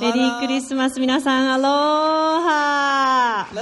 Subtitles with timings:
[0.00, 1.66] メリークリスマス皆さんアロー
[2.42, 3.54] ハー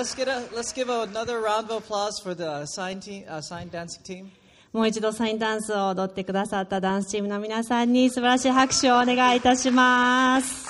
[4.72, 10.68] もう一度サインダンスを踊ってくださったダンスチームの皆さんに素晴らしい拍手をお願いいたします。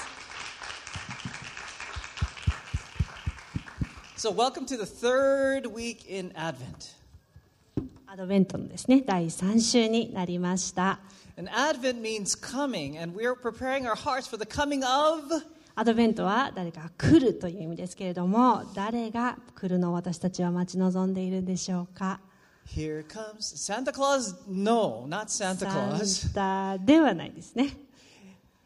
[8.07, 11.01] アドベントのですね、第3週になりました。
[11.38, 15.44] And Advent means coming, and we are preparing our hearts for the coming of
[15.76, 22.20] アドベントは誰かが来るという意味ですけれども、誰が来るのを私たちは待ち望んでいるでしょうか
[22.68, 24.36] Here comes Santa Claus.
[24.48, 27.76] No, not Santa サ Claus, ンタではないですね。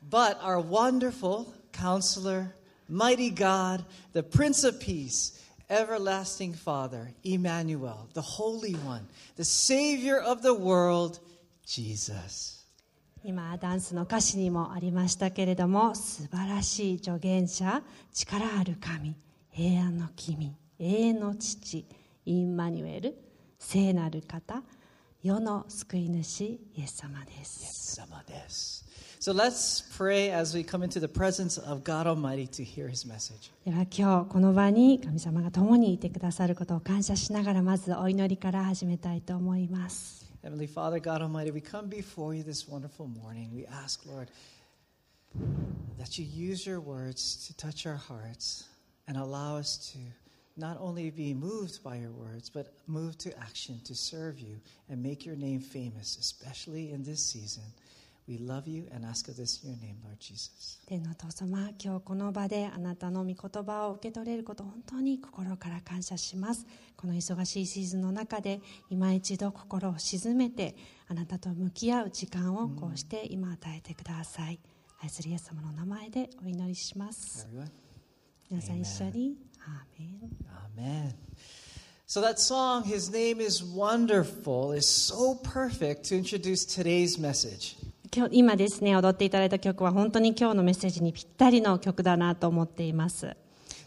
[0.09, 2.55] but our wonderful counselor,
[2.89, 5.39] mighty God, the Prince of Peace,
[5.70, 11.20] everlasting Father, Emmanuel, the Holy One, the Savior of the world,
[11.66, 12.56] Jesus.
[13.24, 19.15] 今ダンスの歌詞にもありましたけれども素晴らしい助言者力ある神
[19.51, 21.87] 平安の君永遠の父
[22.24, 23.16] インマニュエル
[23.59, 24.62] 聖なる方
[25.23, 28.84] 世の救い主イエス様です、Sama des.
[29.21, 33.04] So let's pray as we come into the presence of God Almighty to hear His
[33.04, 33.50] message.
[33.65, 43.50] では今日この場に神様が共にいてくださることを感謝しながらまずお祈りから始めたいと思います Heavenly Father, God Almighty, we come before you this wonderful morning.
[43.52, 44.30] We ask, Lord,
[45.98, 48.68] that you use your words to touch our hearts
[49.09, 49.98] and allow us to
[50.56, 55.02] not only be moved by your words, but moved to action to serve you and
[55.02, 57.64] make your name famous, especially in this season.
[58.29, 58.37] 天
[61.02, 66.66] 皇お父様、今日この場であなたの御言葉を受け取れること、本当に心から感謝します。
[66.94, 68.60] この忙しいシーズンの中で、
[68.91, 70.76] 今一度心を静めて、
[71.09, 74.56] あなたと向き合う時間をこうして今与えてください。
[74.56, 74.60] うん、
[75.04, 77.49] 愛するス様の名前でお祈りします。
[78.50, 80.37] 皆さん一緒に、アーメン。
[80.47, 81.15] アーメン
[82.06, 87.77] So that song, His Name is Wonderful, is so perfect to introduce today's message.
[88.15, 93.37] 今日今ですね踊っていただいた曲は本当に今日のメッセージにぴったりの曲だなと思っています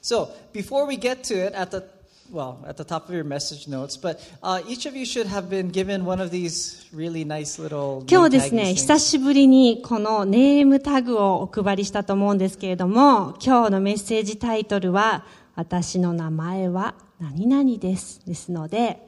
[0.02, 1.84] So before we get to it, at the
[2.32, 5.50] well, at the top of your message notes, but uh, each of you should have
[5.50, 8.04] been given one of these really nice little.
[8.10, 18.26] 今日ですね、久.しぶりにこのネームタグをお配りしたと思うんですけれども、今日のメッセージタイトルは、私の名前は何々です。
[18.26, 19.08] ですので、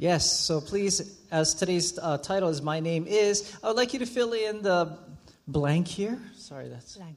[0.00, 0.18] Yes.
[0.20, 4.06] So please, as today's uh, title is "My Name Is," I would like you to
[4.06, 4.86] fill in the
[5.48, 6.18] blank here.
[6.36, 6.98] Sorry, that's.
[7.00, 7.14] I?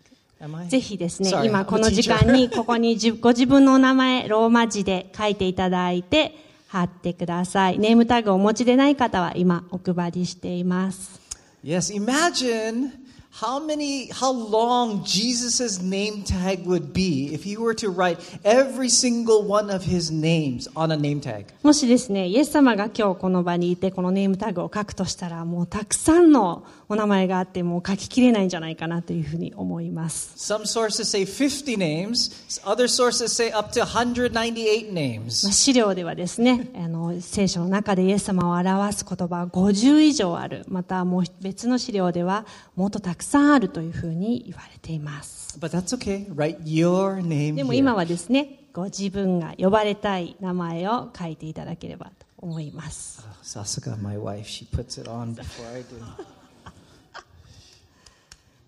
[0.70, 6.36] ぜひですね、今この時.間にここにじご自分のお名前、ローマ字で書いていただいて、
[6.68, 7.80] 貼ってください。
[7.80, 11.20] ネームタグをお持ちでない方は今お配りしています。
[11.64, 11.92] Yes.
[11.92, 12.92] Imagine
[13.40, 18.90] how many, how long Jesus' name tag would be if he were to write every
[18.90, 21.46] single one of his names on a name tag.
[21.62, 30.34] もしですね、イエス様が今日この場にいて、このネームタグを書くとしたら、もうたくさんのお名前があって、もう書ききれないんじゃないかなというふうに思います。
[30.36, 35.52] Some sources say 50 names, other sources say up to 198まあ names.
[35.52, 40.66] 資料ではですね、あの、聖書の中でイエス様を表す言葉は50以上ある。
[40.70, 45.58] またもう別の資料ではもっとたくさんあるというふうに言われています。
[45.60, 46.28] But that's okay.
[46.34, 53.26] Write your name でも.今はですね、ご自分が呼ばれたい名前を書いていただければと思います。
[53.28, 56.02] Oh, Sasuka, my wife, she puts it on before I do.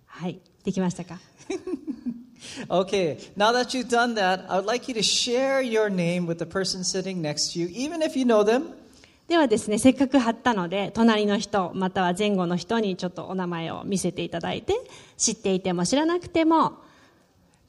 [0.07, 0.39] はい。
[0.63, 1.19] できましたか
[2.69, 6.39] Okay, now that you've done that, I would like you to share your name with
[6.39, 8.73] the person sitting next to you, even if you know them.
[9.29, 14.73] ではですね、せっかく貼ったので、隣の人、または前後の人にちょっとお名前を見せていただいて、
[15.17, 16.79] 知っていても知らなくても、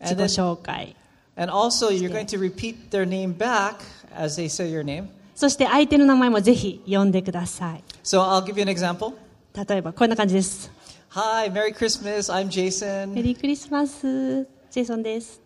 [0.00, 0.97] 自己紹介。
[1.37, 3.75] And also, you're going to repeat their name back
[4.16, 5.09] as they say your name.
[5.34, 7.84] そして相手の名前もぜひ呼んでください。
[8.04, 9.12] So I'll give you an example.
[9.54, 10.70] 例えば、こんな感じです。
[11.10, 12.32] Hi, Merry Christmas.
[12.32, 13.23] I'm メ Jason.
[13.23, 15.43] リークリスマス、ジェイソンです。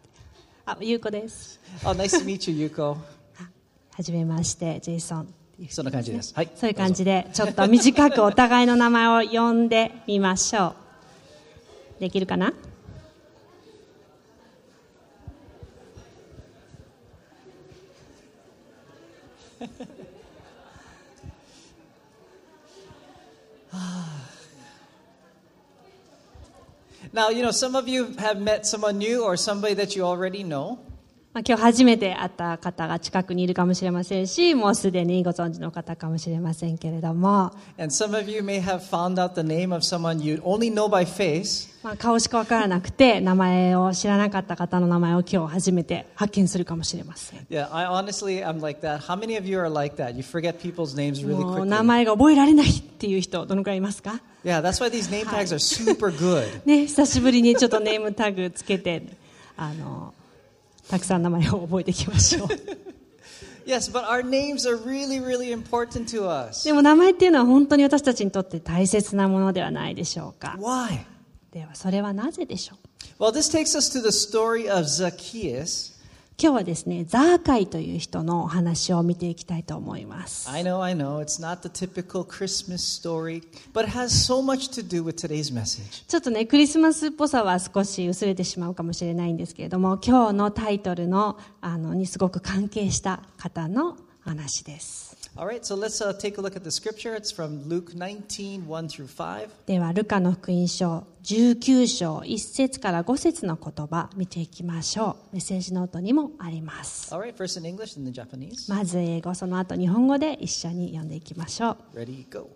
[0.65, 1.59] あ、ゆうこです。
[1.83, 2.97] Oh, nice to meet you, Yuko.
[3.91, 5.35] はじめまして、ジェイソン。
[5.71, 6.35] そんな感じです。
[6.35, 6.51] はい。
[6.55, 10.75] そういう感じで、ちょっと短くお互いの名前を呼んでみましょ
[11.99, 12.01] う。
[12.01, 12.53] できるかな
[27.13, 30.43] Now, you know, some of you have met someone new or somebody that you already
[30.43, 30.81] know.
[31.35, 40.87] まあ、今日初めて会った方が近くにいるかもしれませんし、もうすでにご存知の方かもしれませんけれども、And some of you may have found out the name of someone you only know
[40.87, 47.41] by face, まあ、顔しかわからなくて、名前を知らなかった方の名前を今日初めて発見するかもしれません。
[47.51, 49.01] Yeah, I honestly, I'm like that.
[49.01, 50.15] How many of you are like that?
[50.15, 51.65] You forget people's names really もう quickly.
[51.65, 56.65] 名前が覚えられないっていう人、どのくらいいますか Yeah, that's why these name tags are super good.
[56.65, 59.03] ね、久しぶりにちょっとネームタグつけて、
[59.57, 60.15] あの、
[60.89, 62.49] たくさん名前を覚えていきましょう。
[63.67, 66.65] Yes, but our names are really, really important to us.
[66.65, 70.57] でも名前っていうのは本当に私たちにとって大切なものではないでしょうか。
[70.61, 71.01] Why?
[71.51, 75.94] では、それはなぜでしょう Well, this takes us to the story of Zacchaeus.
[76.37, 80.51] 今日はですね、ザーカイという人のお話を見ていきたいと思います。
[80.51, 83.43] I know, I know, it's not the typical Christmas story,
[83.73, 86.05] but it has so much to do with today's message.
[86.09, 95.24] ちょっとね、クリスマスっぽさは少し薄れてしまうかもしれないんですけれども、今日のタイトルの、あの、にすごく関係した方の話です。
[95.36, 97.16] All right, so let's uh, take a look at the scripture.
[97.16, 99.50] It's from Luke 19, 1 through 5.
[99.66, 105.36] では、ルカの福音書19章1節から5節の言葉見ていきましょう。
[105.36, 107.14] メッセージノートにもあります。
[107.14, 108.74] All right, first in English, then the Japanese.
[108.74, 111.98] まず英語、その後日本語で一緒に読んでいきましょう。
[111.98, 112.50] Ready, go.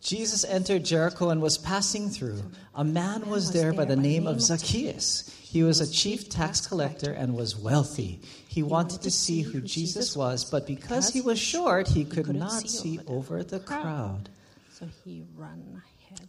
[0.00, 2.42] Jesus entered Jericho and was passing through.
[2.74, 5.28] A man was there by the name of Zacchaeus.
[5.42, 8.20] He was a chief tax collector and was wealthy.
[8.52, 12.68] He wanted to see who Jesus was, but because he was short, he could not
[12.68, 14.30] see over the crowd.
[14.72, 16.28] So he ran ahead.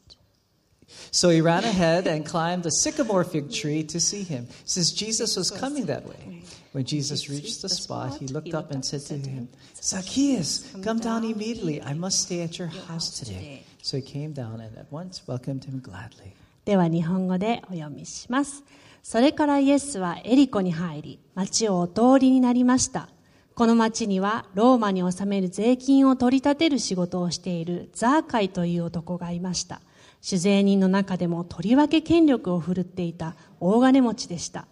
[1.12, 5.36] So he ran ahead and climbed a sycamore fig tree to see him, since Jesus
[5.38, 6.44] was coming that way.
[6.72, 9.50] When Jesus reached the spot, he looked up and said to him,
[9.82, 11.82] Zacchaeus, come down immediately.
[11.82, 13.64] I must stay at your house today.
[13.82, 16.34] So he came down and at once welcomed him gladly.
[16.66, 18.64] では日本語でお読みします。
[19.05, 23.11] それからイエスはエリコに入り、町をお通りになりました。
[23.55, 29.83] この町にはローマに納める税金を取り立てる仕事をしているザーカイという男がいました。
[30.23, 34.67] 酒税人の中でもとりわけ権力を振るっていた大金持ちでした。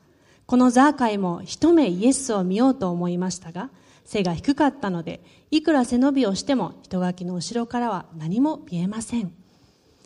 [0.47, 3.69] このザーカイも一目イエスを見ようと思いましたが、
[4.07, 9.42] 背が低かったので、いくら背伸びをしても人垣の後ろからは何も見えません。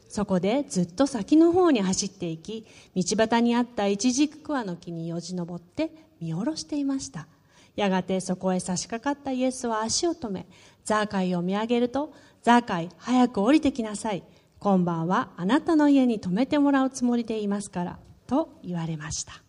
[0.08, 7.26] そこでずっと先の方に走っていき、道端にあったイチジクワの木によじ登って見下ろしていました。
[7.74, 10.46] やがてそこへ差し掛かったイエスは足を止め、
[10.84, 14.22] ザーカイを見上げると、ザーカイ、早く降りてきなさい。
[14.58, 19.45] 今晩はあなたの家に泊めてもらうつもりでいますから、と言われました。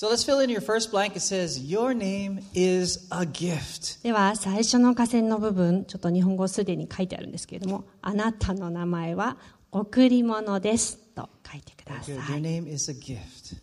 [0.00, 1.16] So let's fill in your first blank.
[1.16, 4.02] It says, Your name is a gift.
[4.02, 9.38] では最初の下線の部分ちょっと日本語すでに書いてあるんですけれどもあなたの名前は
[9.72, 12.14] 贈り物ですと書いてくださ Good.
[12.14, 13.56] い Your name is a gift.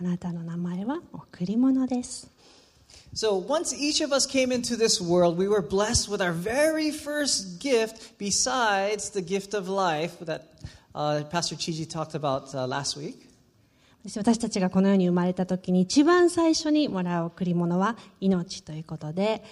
[0.00, 2.30] あなたの名前は贈り物です
[3.12, 6.92] So once each of us came into this world, we were blessed with our very
[6.92, 10.42] first gift besides the gift of life that
[10.94, 13.27] uh, Pastor Chiji talked about uh, last week.
[14.17, 19.43] 私たちがこの世に生まれた時に一番最初にもらう贈り物は命ということで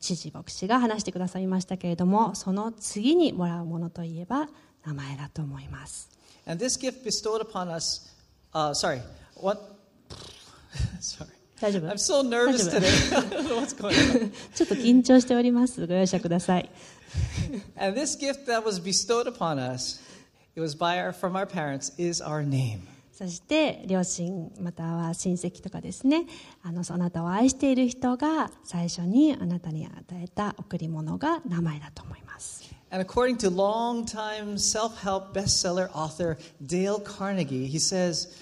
[0.00, 4.48] 知事牧師が話してくださいましたけれどもその次にもらうものといえば
[4.86, 6.08] 名前だと思います
[6.48, 8.08] And this gift bestowed upon us,
[8.54, 9.00] uh, sorry,
[9.34, 9.60] what?
[11.00, 11.28] sorry.
[11.60, 12.86] 大丈夫 I'm so nervous today.
[13.54, 14.30] What's going on.
[14.54, 16.70] ちょっと緊張しておりますご容赦ください
[17.76, 20.00] And this gift that was bestowed upon us,
[20.54, 22.95] it was by our, from our parents, is our name.
[23.16, 26.26] そして両親または親戚とかですね
[26.62, 38.36] あのあなたを愛している人が最初にあなたに与えた贈り物が名前だと思います And according to longtime self help bestseller author Dale Carnegie, he says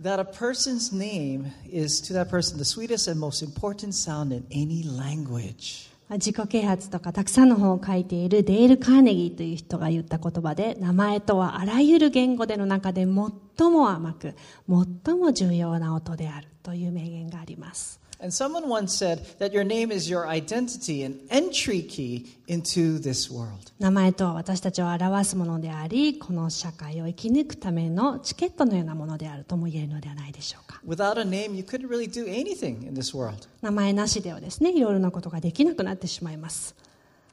[0.00, 4.46] that a person's name is to that person the sweetest and most important sound in
[4.50, 5.89] any language.
[6.16, 14.34] 自己啓発とかたくさんの本を書いているデール・カーネギーという人が言った言葉で名前とはあらゆる言語での中で最も甘く
[14.68, 17.99] 最も重要な音であるという名言があります。
[18.21, 23.71] And someone once said that your name is your identity, an entry key into this world.
[23.77, 33.47] 名前とは私たちを表すものでありこの社会を生き抜くためのチケットのようなものであるとも言えるのではないでしょうか Without a name, you couldn't really do anything in this world.
[33.61, 36.73] 名前なしではですねいろいろなことができなくなってしまいます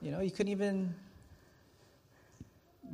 [0.02, 0.88] You know, you couldn't even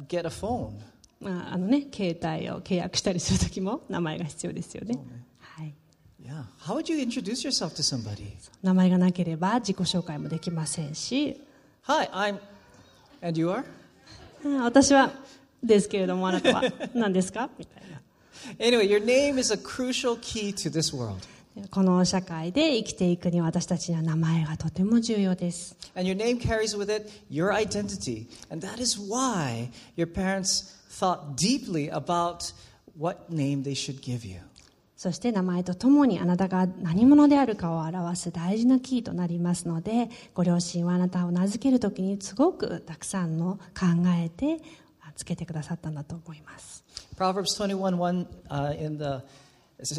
[0.08, 0.72] get a phone.
[1.20, 5.06] まああのね携帯を契約したりする時も名前が必要ですよね、はい、
[6.22, 6.44] Yeah.
[6.60, 8.36] How would you introduce yourself to somebody?
[8.62, 11.40] 名前がなければ自己紹介もできませんし
[11.82, 12.38] Hi, I'm.
[13.22, 13.64] And you are?
[14.44, 15.10] うん私は
[15.62, 16.62] ですけれどもあなたは
[16.94, 18.00] 何ですかみたいな
[18.58, 21.26] Anyway, your name is a crucial key to this world.
[21.70, 25.76] この社会で生きていくには私たちには名前がとても重要です。
[25.96, 28.26] And your name carries with it your identity.
[28.50, 32.52] And that is why your parents thought deeply about
[32.96, 34.40] what name they should give you.
[35.03, 43.87] そして名前とともにあなたが何者であるかを表す大事なキーとなりますのでご両親はあなたを名付けるときにすごくたくさんの考
[44.23, 44.63] えて
[45.17, 46.85] つけてくださったんだと思います。
[47.17, 49.21] Proverbs 21 1 uh, in the,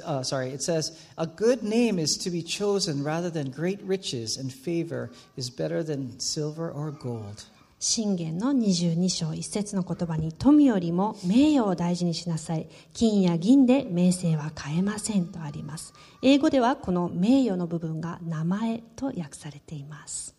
[0.07, 4.39] uh, sorry, it says, A good name is to be chosen rather than great riches,
[4.41, 7.45] and favor is better than silver or gold.
[7.87, 12.67] 信玄の22章一節の言葉に富よりも名誉を大事にしなさい。
[12.95, 15.93] 金や銀で名声は変えませんとあります。
[16.23, 20.35] 英語ではこの名誉の部分が名前と訳されています。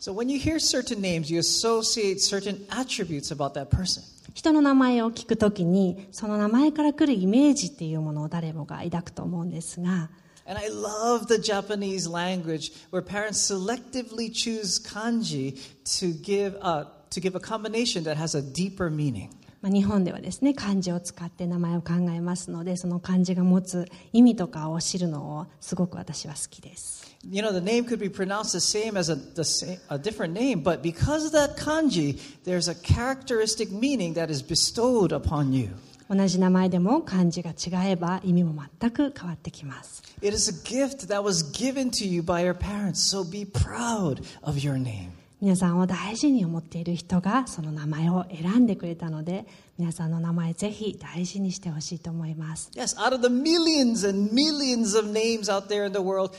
[0.00, 4.02] So when you hear certain names, you associate certain attributes about that person.
[4.32, 10.08] 人の名前を聞くときにその名前から来るイメージっていうものを誰もが抱くと思うんですが
[10.45, 15.59] And I love the Japanese language where parents selectively choose kanji
[15.99, 19.29] to give, uh, to give a combination that has a deeper meaning.
[19.61, 29.97] まあ日本ではですね漢字を使って名前を考えますのでその漢字が持つ意味とかを知るのをすごく私は好きです You know, the name could be pronounced the same as a, the same, a
[29.97, 35.51] different name, but because of that kanji, there's a characteristic meaning that is bestowed upon
[35.51, 35.71] you.
[36.08, 43.44] 同じ名前でも漢字が違えば意味も全く変わってきます It is a gift that was given to you by your parents, so be
[43.44, 45.10] proud of your name.
[45.40, 49.44] 皆さんを大事に思っている人がその名前を選んでくれたので
[49.76, 56.30] 皆さんの名前ぜひ大事にしてほしいと思います Yes, out of the millions and millions of names out there in the world,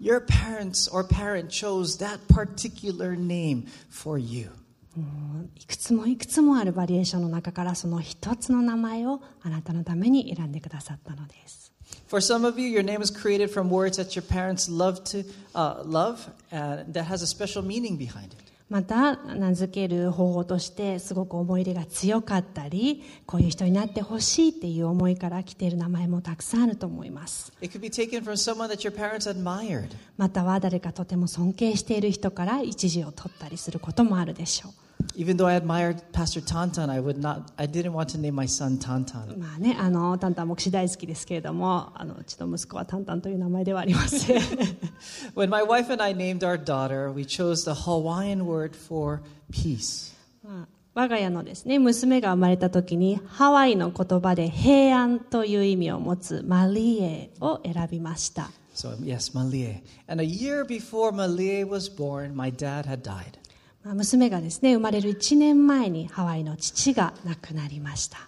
[0.00, 4.48] your parents or parent chose that particular name for you.
[5.56, 11.72] いくつもいくつもあるバリエーションの中からその一つの名前をあなたのために選んでくださったのです
[12.08, 15.24] For some of you, your name is created from words that your parents love to
[15.54, 18.36] uh, love, uh, that has a special meaning behind it.
[18.70, 27.50] また名付ける方法としてすごく思い入れが強かったりこういう人になってほしいっていう思いから来ている名前もたくさんあると思います.
[30.18, 34.72] または誰かとても尊敬している人から一時を取ったりすることもあるでしょう
[35.15, 37.51] Even though I admired Pastor Tantan, I would not.
[37.57, 39.37] I didn't want to name my son Tantan.
[39.37, 44.41] まあね、あのタンタン牧師大好きですけれどもあのうちの息子はタンタンという名前ではありません
[45.35, 50.13] When my wife and I named our daughter, we chose the Hawaiian word for peace.
[50.43, 59.83] まあ我が家のですね娘が生まれた時にハワイの言葉で平安という意味を持つマリエを選びました So yes, Malie.
[60.07, 63.37] And a year before Malie was born, my dad had died.
[63.88, 68.18] まあ娘がですね生まれる1年前にハワイの父が亡くなりました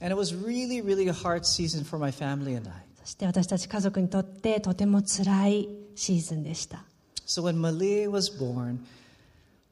[0.00, 2.74] And it was really, really a hard season for my family and I.
[3.04, 6.82] そして私たち家族にとってとても辛いシーズンでした
[7.24, 8.80] So when Malie was born,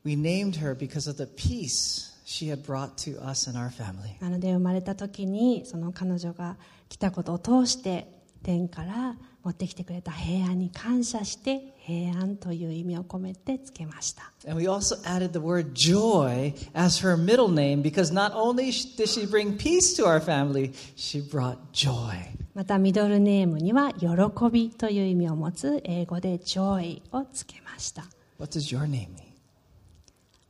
[0.05, 4.17] we named her because of the peace she had brought to us and our family.
[4.21, 6.57] なので生まれた時にその彼女が
[6.89, 8.07] 来たことを通して
[8.45, 19.09] 天から持ってきてくれた平安に感謝して平安という意味を込めてつけました And we also added the word joy as her middle name because not only did
[19.09, 22.15] she bring peace to our family, she brought joy.
[22.55, 24.09] またミドルネームには喜
[24.51, 28.05] びという意味を持つ英語で joy をつけました
[28.39, 29.25] What does your name mean?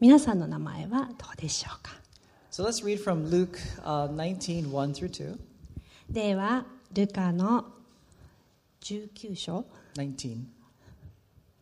[0.01, 1.93] 皆さんの名前はどうでしょうか
[2.51, 5.39] So let's read from Luke uh, 19 1 through 2.
[6.11, 7.74] ではルカの
[8.84, 10.46] 19章19.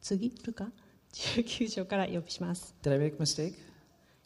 [0.02, 0.72] 次ルカ
[1.14, 3.56] 19章から読みします Did I make a mistake?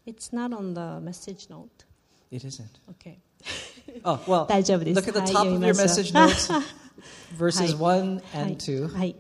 [0.06, 1.86] It's not on the message note
[2.32, 2.68] It isn't.
[2.90, 3.18] okay
[4.04, 5.00] Oh, well, 大丈夫です。
[5.00, 6.64] look at the はい top of 読み your まし message ょう notes,
[7.38, 8.88] verses 1は and い 2.
[8.88, 9.16] はい、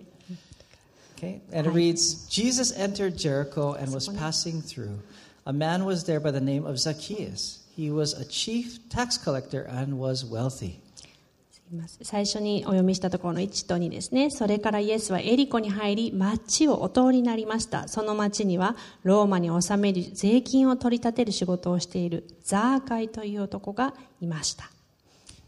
[1.17, 1.73] Okay, and it Hi.
[1.73, 4.99] reads Jesus entered Jericho and was passing through.
[5.45, 7.59] A man was there by the name of Zacchaeus.
[7.75, 10.81] He was a chief tax collector and was wealthy.
[12.02, 14.30] 最初にお読みしたところの1と2ですね。
[14.30, 17.88] それからイエスはエリコに入り町をお通りになりました。
[17.88, 24.70] その町にはローマに納める税金を取り立てる仕事をしているザーカイという男がいました。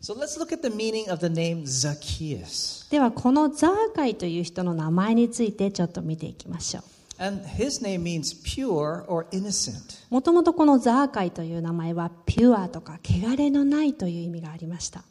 [0.00, 2.90] So let's look at the meaning of the name Zacchaeus.
[2.90, 6.82] ではこのザーカイという人の名前についてちょっと見ていきましょう。
[7.20, 10.04] And his name means pure or innocent.
[10.10, 15.02] もともとこのザーカイという名前はピュアとか汚れのないという意味がありました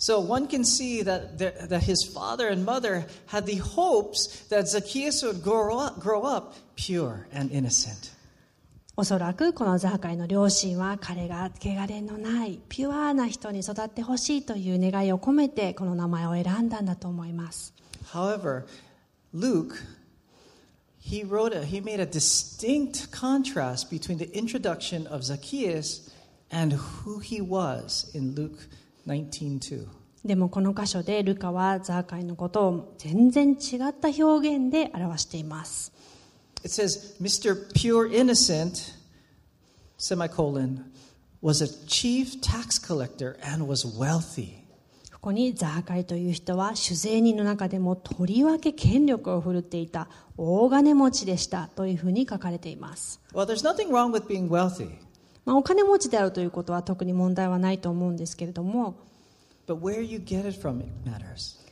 [0.00, 4.68] So one can see that, there, that his father and mother had the hopes that
[4.68, 8.12] Zacchaeus would grow up, grow up pure and innocent.
[8.98, 17.74] おそらくこのザーカイの両親は彼が汚れのないピュアな人に育ってほしいという願いを込めてこの名前を選んだんだと思います
[18.14, 18.64] However,
[19.34, 19.76] Luke,
[20.98, 26.10] he wrote a, he made a distinct contrast between the introduction of Zacchaeus
[26.50, 28.66] and who he was in Luke
[29.07, 29.87] 19:2.
[30.23, 35.91] でもこの箇所でルカはザーカイのことを全然違った表現で表しています
[36.63, 37.55] It says, Mr.
[37.73, 38.93] Pure Innocent,
[39.97, 40.91] semicolon,
[41.41, 44.61] was a chief tax collector and was wealthy.
[45.11, 54.97] ここにザーカイという人は酒税人の中でもとりわけ権力を振るっていた大金持ちでしたというふうに書かれています、Well, there's nothing wrong with being wealthy,
[55.45, 58.95] まあ、お金持ちであるということは特に問題はないと思うんですけれども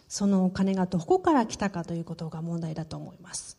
[0.07, 3.57] そのお金がどこから来たかということが問題だと思います。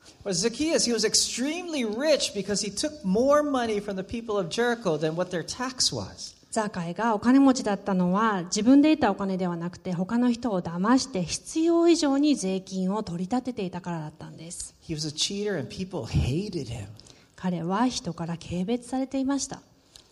[6.51, 14.75] ザカイがお金持ちだったのは自分で得たお金ではなくて他の人を騙して必要以上に税金を取り立てていたからだったんです。
[17.37, 19.63] 彼は人から軽蔑されていました。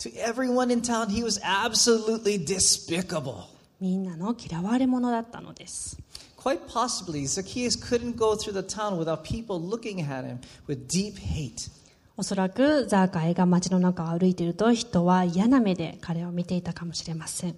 [0.00, 3.48] To everyone in town, he was absolutely despicable.
[3.80, 5.98] みんなの嫌われ者だったのです
[6.36, 10.38] Quite possibly, Zacchaeus couldn't go through the town without people looking at him
[10.68, 11.70] with deep hate.
[12.16, 17.56] おそらくザーカイが街の中を歩いていると人は嫌な目で彼を見ていたかもしれません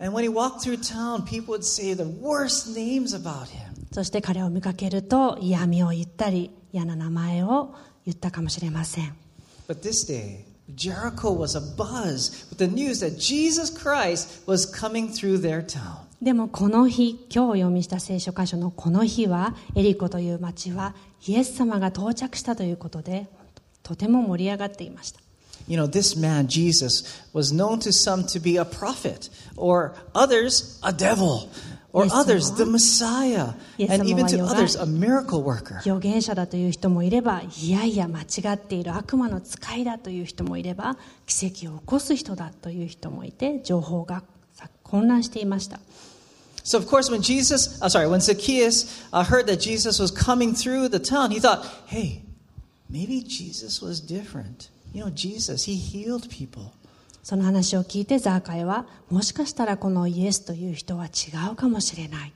[0.00, 3.72] And when he walked through town, people would say the worst names about him.
[3.92, 9.14] そして彼を見かけると嫌味を言ったり嫌な名前を言ったかもしれません
[9.68, 10.44] But this day,
[10.75, 16.03] Jericho was abuzz with the news that Jesus Christ was coming through their town.
[16.21, 20.95] でもこの日今日お読みした聖書箇所のこの日はエリコという町は
[21.27, 23.27] イエス様が到着したということで
[23.83, 25.19] とても盛り上がっていました
[25.67, 30.77] You know, this man, Jesus, was known to some to be a prophet, or others,
[30.83, 31.49] a devil,
[31.91, 32.57] or Yes, others, Lord.
[32.57, 34.51] the Messiah, Yes, and even to Lord.
[34.51, 35.79] others, a miracle worker.
[35.85, 40.97] 預言者だという人もいればいやいや間違っている悪魔の使いだという人もいれば
[41.27, 44.23] 奇跡を起こす人だという人もいて情報が
[44.83, 45.79] 混乱していました
[46.65, 50.53] So, of course, when Jesus, uh, sorry, when Zacchaeus uh, heard that Jesus was coming
[50.55, 52.21] through the town, he thought, hey,
[52.89, 54.69] maybe Jesus was different.
[54.93, 56.71] You know, Jesus, he healed people.
[57.28, 61.10] その話を聞いてザーカイはもしかしたらこのイエスという人は違
[61.52, 62.32] うかもしれない.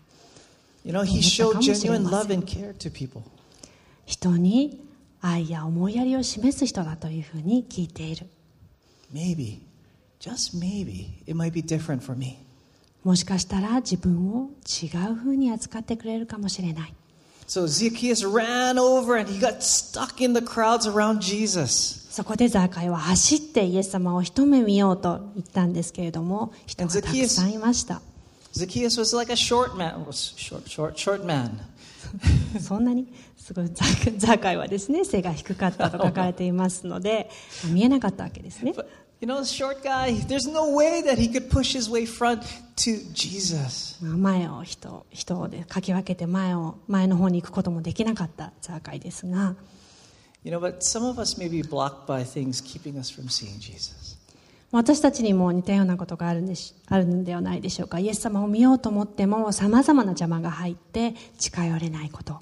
[4.05, 4.85] 人に
[5.22, 8.26] 愛や思いやりを示す人だというふうに聞いている
[9.14, 9.61] Maybe,
[10.20, 12.37] just maybe, it might be different for me.
[13.02, 16.94] もしかしたら自分を違うふうに扱ってくれるかもしれない
[17.53, 22.09] So Zacchaeus ran over and he got stuck in the crowds around Jesus.
[22.11, 28.01] そこでザーカイは走ってイエス様を一目見ようと言ったんですけれども人がたくさんいました
[28.55, 31.51] Zacchaeus was like a short man, short, short, short man.
[32.59, 37.29] そんなにすごいザーザーカイはですね背が低かったと書かれていますので
[37.67, 38.87] 見えなかったわけですね But
[39.23, 42.43] you know, this short guy, there's no way that he could push his way front
[42.75, 43.97] to Jesus.
[44.03, 49.55] まあ前を人人でかき分けて前を前の方に行くこともできなかったザーカイですが
[50.43, 53.61] You know, but some of us may be blocked by things keeping us from seeing
[53.61, 54.19] Jesus.
[54.73, 62.41] 私たちにも似たようなことがあるんでしあるんではないでしょうかイエス様を見ようと思ってもさまざまな邪魔が入って近寄れないこと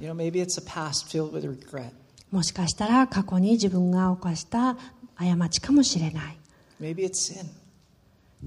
[0.00, 1.90] You know, maybe it's a past filled with regret.
[2.30, 4.78] もしかしたら過去に自分が犯した
[5.16, 6.38] 過ちかもしれない
[6.80, 7.46] Maybe it's sin.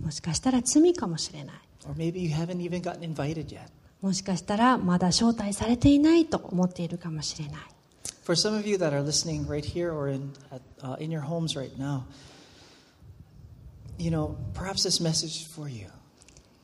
[0.01, 1.56] もしかしたら罪かもしれない
[1.88, 3.69] Or maybe you haven't even gotten invited yet.
[4.01, 7.62] もしかしたらまだ招待されていないと思っているかもしれない
[8.23, 11.21] For some of you that are listening right here or in, at, uh, in your
[11.21, 12.06] homes right now,
[13.99, 15.88] you know, perhaps this message is for you.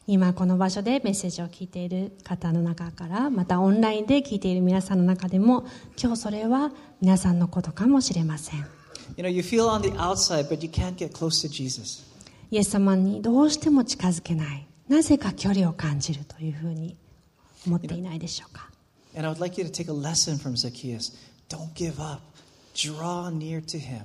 [0.07, 5.65] 今この場所でメッセージを聞いている方の中からまたオンラインで聞いている皆さんの中でも
[6.01, 8.80] 今日それは皆さんのことかもしれません
[9.16, 12.04] You know, you feel on the outside, but you can't get close to Jesus.
[12.50, 16.96] イエス様にどうしても近づけないなぜか距離を感じるというふうに
[17.66, 18.70] 思っていないでしょうか
[19.16, 21.12] And I would like you to take a lesson from Zacchaeus.
[21.48, 22.20] Don't give up.
[22.74, 24.02] Draw near to him.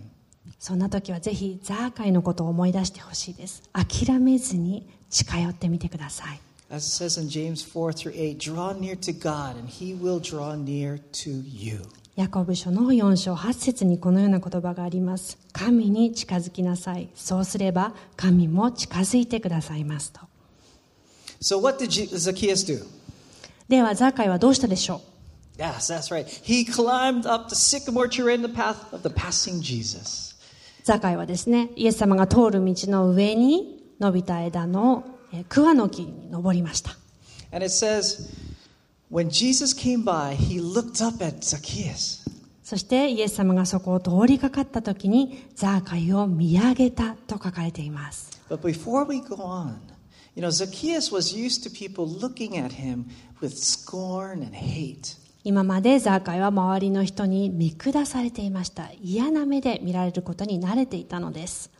[0.59, 6.39] そんな時はぜひザーカイのことを思い出してほしいです諦めずに近寄ってみてください
[6.71, 10.21] As it says in James 4 through 8, draw near to God, and he will
[10.21, 11.81] draw near to you.
[12.16, 20.20] ヤコブ書の4章8節にこのような言葉があります神に近づきなさいそうすれば神も近づいてくださいますと
[21.42, 22.86] So, what did Zacchaeus do?
[23.68, 25.02] ではザーカイはどうしたでしょ
[25.58, 26.26] う Yes, that's right.
[26.26, 30.34] He climbed up the sycamore tree in the path of the passing Jesus.
[30.84, 36.92] ザカイはですねイエス様が通る道の上に伸びた枝のえー桑の木に登りました
[37.52, 38.30] And it says,
[42.64, 48.42] そしてイエス様がそこを通りかかったときにザーカイを見上げたと書かれています。
[55.44, 58.90] 今までザーカイは周りの人に見下されていました。
[59.00, 61.70] 嫌な目で見られることに慣れていたのです。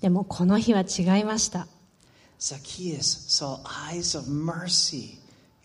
[0.00, 1.68] でもこの日は違いました。
[2.44, 5.16] Zacchaeus saw eyes of mercy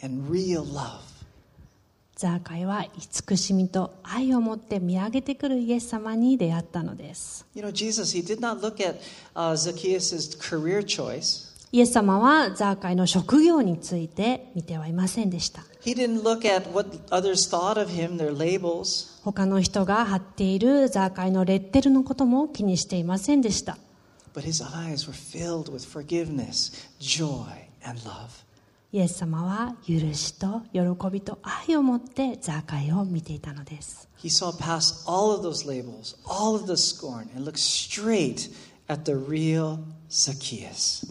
[0.02, 1.02] and real love.
[2.16, 9.02] ザーカイは慈しみと愛を持って見上げてくるイエス様に出会ったのです You know, Jesus, he did not look at
[9.36, 11.50] uh, Zacchaeus' career choice.
[11.74, 19.22] イエス様はザーカイの職業について見てはいませんでした He didn't look at what others thought of him, their labels.
[19.26, 23.78] 他の人が貼っているザーカイのレッテルのことも気にしていませんでした
[28.92, 34.10] イエス様は許しと喜びと愛を持ってザーカイを見ていたのです。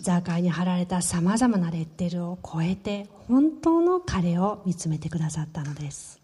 [0.03, 6.19] ザーカイに貼られたさまなレッテルを超えて本当の彼を見つめてくださったのです。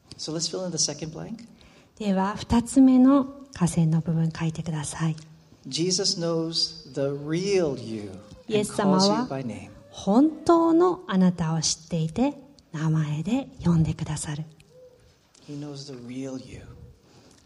[2.01, 5.17] では2つ目の河川の部分書いてください。
[8.49, 9.29] イエス様は
[9.91, 12.35] 本当のあなたを知っていて
[12.73, 14.45] 名前で呼んでくださる。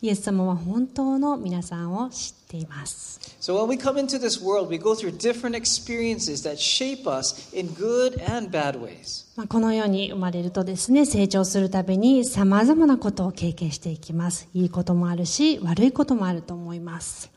[0.01, 3.19] イエス様は本当の皆さんを知っています。
[9.37, 14.47] まあこのように生まれるとですね、成長するたびにさまざまなことを経験していきます。
[14.55, 17.29] いいこともあるし、悪いこともあると思います。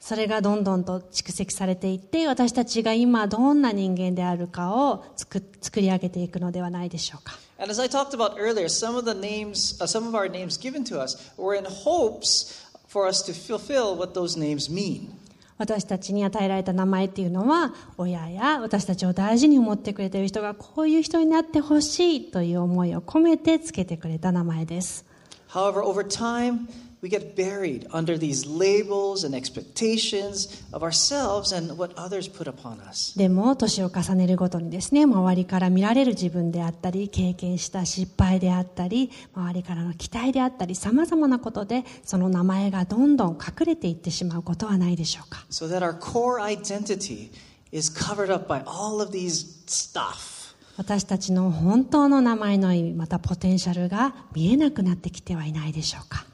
[0.00, 5.42] それがどんどんと蓄積されていって、私たちが今どんな人間であるかを,作
[5.80, 7.38] り上げていくのではないでしょうか。
[7.62, 10.82] And as I talked about earlier, some of the names, uh, some of our names given
[10.86, 15.16] to us were in hopes for us to fulfill what those names mean.
[15.58, 25.04] 私たちに与えられた名前っていうのは親や私たちを大事に思ってくれている人がこういう人になってほしいという思いを込めてつけてくれた名前です
[25.50, 26.66] However, over time,
[27.02, 32.80] we get buried under these labels and expectations of ourselves and what others put upon
[32.88, 33.18] us.
[33.18, 47.30] でも年を重ねるごとにですね周りから見られる自分であったり経験した失敗であったり周りからの期待であったりさまざまなことでその名前がどんどん隠れていってしまうことはないでしょうか So that our core identity
[47.72, 50.54] is covered up by all of these stuff.
[50.76, 56.26] 私たちの本当の名前の意味またポテンシャルが見えなくなってきてはいないでしょうか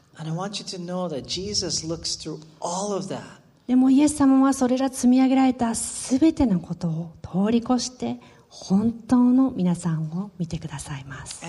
[3.66, 11.42] でも、イエス様はそれら積み上げられたすべてのことを通り越して、本当の皆さんを見てくださいます。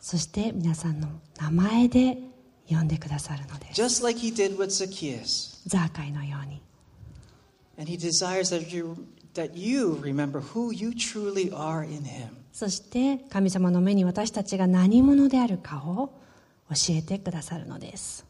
[0.00, 1.08] そして、皆さんの
[1.40, 2.18] 名前で
[2.68, 3.82] 呼んでくださるのです。
[5.66, 6.62] ザーカイのように。
[7.76, 8.96] And he desires that you,
[9.34, 12.43] that you remember who you truly are in him.
[12.54, 16.14] そして神様の目に私たちが何者であるかを
[16.70, 18.24] 教えてくださるのです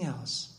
[0.00, 0.52] else.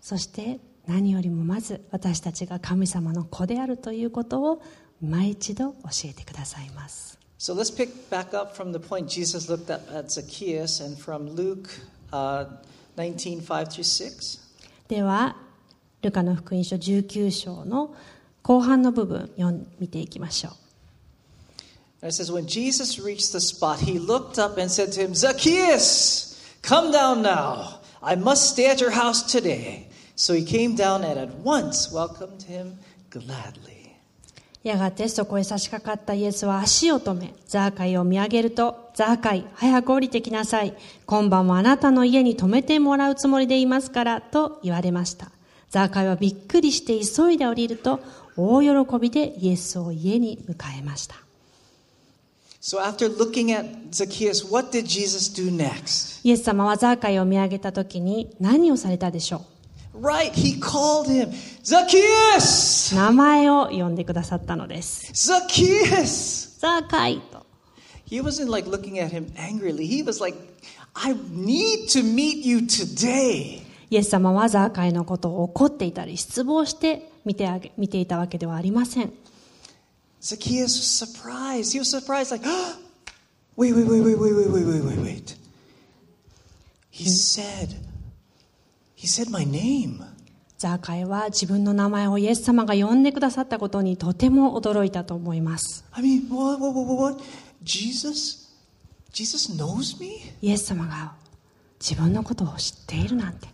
[0.00, 4.62] そして何よりもまず私たちが神様の子であるということを
[5.00, 11.36] 今一度教えてくださいます So let's pick back up from the point Jesus looked at, at Zacchaeus and from
[11.36, 11.70] Luke
[12.10, 12.46] uh,
[12.96, 14.40] 19 5 through 6.
[14.88, 15.36] では
[16.02, 17.94] ルカの福音書19章の
[18.48, 19.30] 後半の部分
[19.78, 20.52] 見ていきましょう
[22.00, 26.56] it says, When Jesus reached the spot, he looked up and said to him, Zacchaeus,
[26.62, 27.80] come down now.
[28.02, 29.88] I must stay at your house today.
[30.14, 32.78] So he came down and at once welcomed him
[33.10, 33.74] gladly.
[34.62, 40.74] やがてそこへ差し掛かったイエスは足を止め、ザーカイを見上げると、ザーカイ、早く降りてきなさい。
[41.04, 45.30] 今晩もあなたの家に泊めてもらうつもりでいますから、と言われました。
[45.70, 48.00] ザーカイはびっくりして急いで降りると、
[48.40, 51.16] 大喜びでイエスを家に迎えました。
[52.60, 56.20] So after looking at Zacchaeus, what did Jesus do next?
[56.22, 59.44] イエス様はザーカイを見上げた時に何をされたでしょ
[60.00, 61.32] Right, he called him,
[61.64, 62.94] Zacchaeus!
[62.94, 65.12] う名前を呼んでくださったのです。
[65.12, 66.60] Zacchaeus!
[66.60, 67.44] ザーカイと。
[68.08, 69.86] He wasn't like looking at him angrily.
[69.86, 70.38] He was like,
[70.94, 73.62] I need to meet you today.
[73.90, 79.12] イエス様はザーカイのことを怒っていたり失望して見てあげ見ていたわけではありません。
[80.22, 81.74] Zacchaeus was surprised.
[81.74, 82.42] He was surprised, like,
[83.54, 85.36] wait, wait, wait, wait, wait, wait, wait, wait, wait, wait.
[86.90, 87.76] He said,
[88.96, 90.02] he said my name.
[90.56, 97.24] ザーカイは自分の名前をイエス様が呼んでくださったことにとても驚いたと思います I mean, what, what, what, what?
[97.62, 98.48] Jesus?
[99.12, 100.32] Jesus knows me?
[100.42, 101.12] イエス様が
[101.78, 103.46] 自分のことを知っているなんて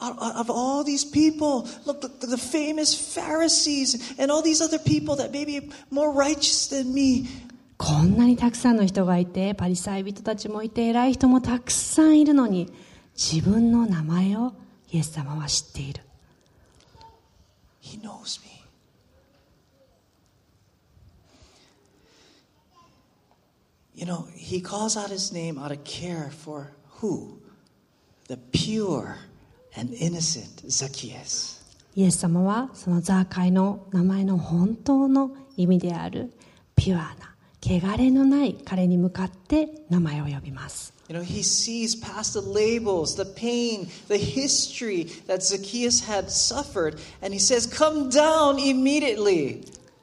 [0.00, 5.32] of all these people, look, the, the famous Pharisees and all these other people that
[5.32, 7.26] may be more righteous than me.
[7.76, 12.72] こんなにたくさんの人がいてパリサイ人たちもいて偉い人もたくさんいるのに
[13.14, 14.52] 自分の名前を
[14.90, 16.02] イエス様は知っている
[17.80, 18.48] He knows me.
[23.94, 27.38] You know, he calls out his name out of care for who?
[28.28, 29.16] The pure
[31.95, 36.31] イエス様はそのザーカイの名前の本当の意味である
[36.75, 40.93] ピュアな、汚れのない彼に向かって名前を呼びます。
[41.09, 41.87] the history
[44.07, 44.17] the history the history。
[44.17, 45.07] the history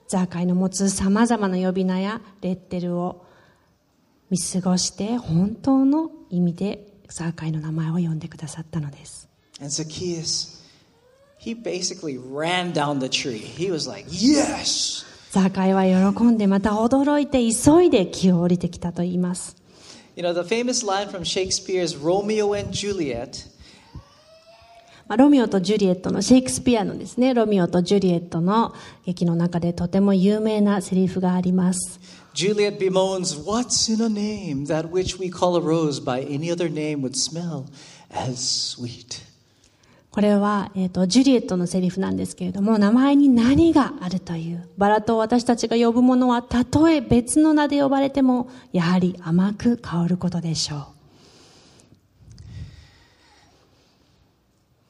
[0.08, 3.24] ザーカイの持つさまざまな呼び名やレッテルを
[4.28, 9.29] 見過ごして本当の意味でザーカイの名前を呼んでくださったのです。
[9.60, 10.62] And Zacchaeus,
[11.38, 13.38] he basically ran down the tree.
[13.38, 15.04] He was like, Yes!
[15.30, 19.56] ザーカイは喜んでまた驚いて急いで木を降りてきたと言います
[20.16, 23.48] You know, the famous line from Shakespeare's Romeo and Juliet
[25.06, 28.74] まあロミオとジュリエットのシェイクスピアのですねロミオとジュリエットの
[29.06, 32.00] 劇の中でとても有名なセリフがあります
[32.34, 36.68] Juliet bemoans, What's in a name that which we call a rose by any other
[36.68, 37.66] name would smell
[38.10, 39.29] as sweet?
[40.10, 50.86] これは、えっー、とジュリエットのセリフなんですけれども名前に何があるというバラと私たちが呼ぶものはたとえ別の名で呼ばれてもやはり甘く香ることでしょう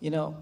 [0.02, 0.35] You know,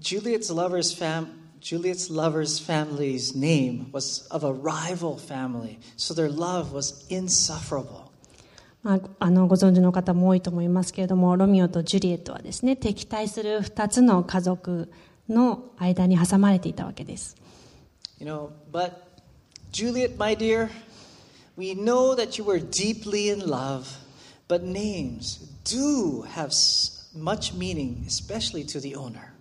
[0.00, 1.28] Juliet's lover's fam-
[1.60, 8.07] Juliet's lover's family's name was of a rival family, so their love was insufferable.
[8.88, 14.90] まあ、あのご存知の方も多いと思いますけれどもロミオとジュリエットはですね敵対する2つの家族
[15.28, 17.36] の間に挟まれていたわけです
[18.18, 18.92] You know, but
[19.72, 20.70] Juliet, my dear,
[21.58, 23.98] we know that you were deeply in love,
[24.48, 26.50] but names do have
[27.14, 29.34] much meaning, especially to the owner.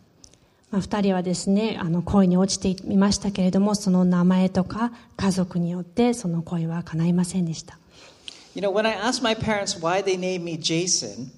[0.71, 7.79] まあ、2人はですねあの恋に落ちていましたけれどもその名前とか家族によってその恋は叶いませんでした
[8.57, 11.29] You know, when I asked my parents why they named me Jason,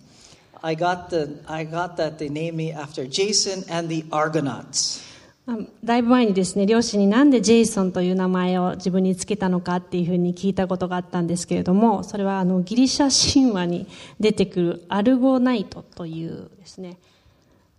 [0.64, 5.02] I got the I got that they named me after Jason and the Argonauts.
[5.46, 17.00] まあだいぶ前にですね両親になんでジェイソンという名前を自分につけたのかっていうふうに聞いたことがあったんですけれどもそれはあのギリシャ神話に出てくるアルゴナイトというですね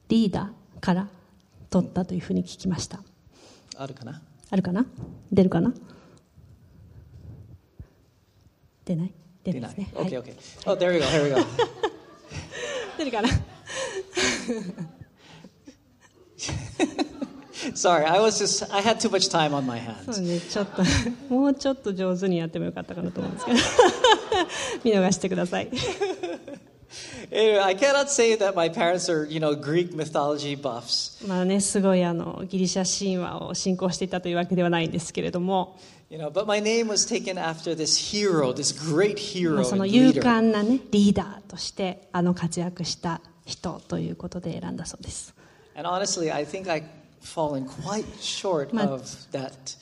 [0.09, 1.09] リーダーから
[1.70, 3.00] 取ったというふうに聞きました。
[3.79, 4.20] あるかな？
[4.50, 4.85] 出るかな？
[5.33, 5.70] 出な？
[5.70, 5.72] い
[8.85, 9.12] 出ない？
[9.52, 10.34] ですね、はい Okay, okay.
[10.66, 11.06] Oh, there we go.
[11.06, 11.46] Here we go.
[12.98, 13.28] 出るかな
[17.74, 20.20] Sorry, I was just I had too much time on my そう hands.
[20.22, 20.82] ねちょっと
[21.34, 23.58] もうちょっと上手にやってもよかったかなと思うんですけど
[24.84, 25.68] 見逃してください
[27.30, 31.24] Anyway, I cannot say that my parents are, you know, Greek mythology buffs.
[31.28, 35.78] まあねすごいあのギリシャ神話を信仰していたというわけではないんですけれども
[39.64, 45.33] その勇敢な、ね、リーダーとしてあの活躍した人ということで選んだそうです。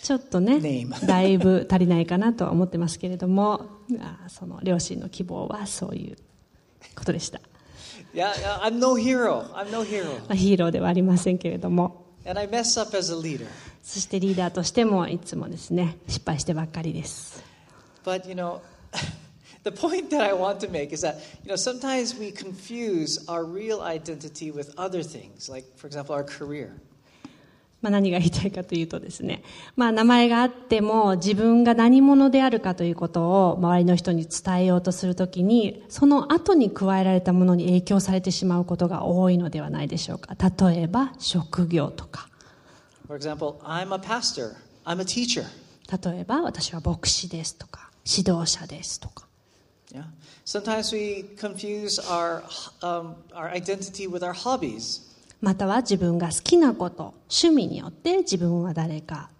[0.02, 0.60] ちょっとね、
[1.06, 3.64] だいぶ足りないかなと思ってますけれども、
[4.28, 6.16] その両親の希望はそういう
[6.94, 7.40] ことでした。
[10.34, 12.04] ヒーローではありませんけれども。
[13.88, 17.42] そしてリーダーとしてもいつもですね失敗してばっかりです。
[18.04, 18.60] But, you know,
[19.64, 23.44] the point that I want to make is that, you know, sometimes we confuse our
[23.44, 26.72] real identity with other things, like, for example, our career.
[27.80, 29.42] まあ、何が言いたいかというとですね、
[29.74, 40.34] まあ、名前があっても自分が何者であるかということを周りの人に伝えようとするときにその後に加えられたものに影響されてしまうことが多いのではないでしょうか。
[40.68, 42.27] 例えば職業とか
[43.08, 45.46] For example, I'm a pastor, I'm a teacher.
[45.90, 49.26] 例えば私は牧師ですとか指導者ですとか
[49.90, 50.04] Yeah.
[50.44, 52.42] Sometimes we confuse our,
[52.82, 55.00] um, our identity with our hobbies.
[55.40, 59.30] または自分が好きなこと趣味によって自分は誰か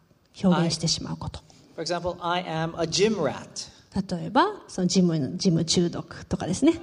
[0.42, 1.40] 表現してしまうこと
[1.74, 3.68] For example, I am a gym rat.
[4.18, 6.80] 例えばそのジムジム中毒とかですね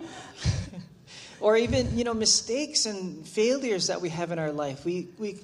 [1.42, 4.86] Or even, you know, mistakes and failures that we have in our life.
[4.86, 5.38] We, we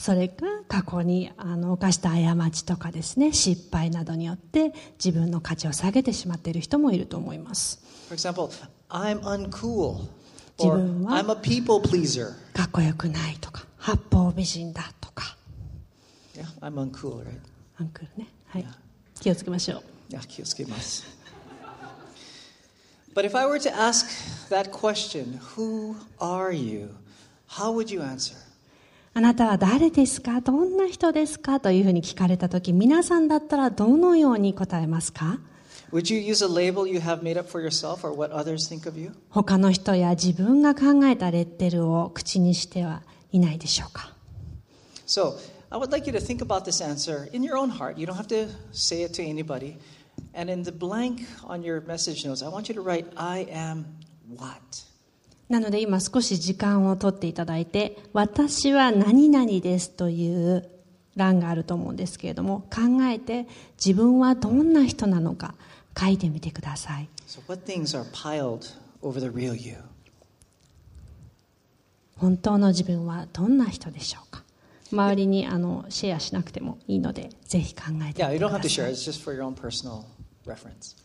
[0.00, 7.80] それか過去にあの犯した過ちとかですね失敗などによって自分の価値を下げてしまっている人もいると思います
[8.10, 8.50] example.
[10.58, 11.18] 自分は.
[12.52, 15.36] かっこよくないとか八方美人だとか
[16.36, 17.38] Yeah, I'm uncool, right?
[17.78, 18.66] アンクルねはい
[19.20, 19.78] 気をつけましょ
[20.10, 21.04] う Yeah, 気をつけます.
[23.14, 24.06] But if I were to ask
[24.50, 26.88] that question, who are you?
[27.58, 28.34] How would you answer?
[29.14, 35.38] あなたは誰ですかどんな人ですかというふうに聞かれた時皆さんだったらどのように答えますか
[35.92, 38.88] Would you use a label you have made up for yourself or what others think
[38.88, 39.12] of you?
[39.28, 44.14] 他の人や自分が考えたレッテルを口にしてはいないでしょうか
[45.06, 45.36] So,
[45.68, 47.98] I would like you to think about this answer in your own heart.
[47.98, 49.76] You don't have to say it to anybody.
[50.32, 53.84] And in the blank on your message notes, I want you to write, I am
[54.38, 54.84] what?
[55.52, 60.66] なので今少し時間を取っていただいて「私は何々です」という
[61.14, 65.54] 欄があると思うんですけれども考えて自分はどんな人なのか
[65.98, 67.40] 書いてみてください So?
[72.16, 74.42] 本当の自分はどんな人でしょうか
[74.90, 79.38] 周りにあのシェアしなくてもいいのでぜひ考えて Yeah, み you て don't く have だ to さ share, い it's just for
[79.38, 80.04] your own personal
[80.46, 80.96] reference.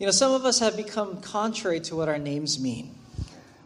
[0.00, 3.05] You know, some of us have become contrary to what our names mean.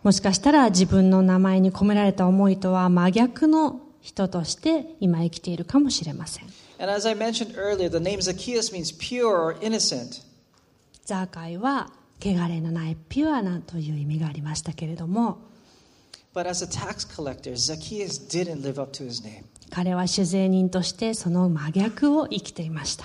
[0.03, 6.47] もしかしたら自分の名前に込められた思いとは真逆の人として今生きているかもしれません。
[11.05, 15.39] ザーカイは汚れのないピュアなという意味がありましたけれども
[19.71, 23.05] 彼は主税人としてその真逆を生きていました。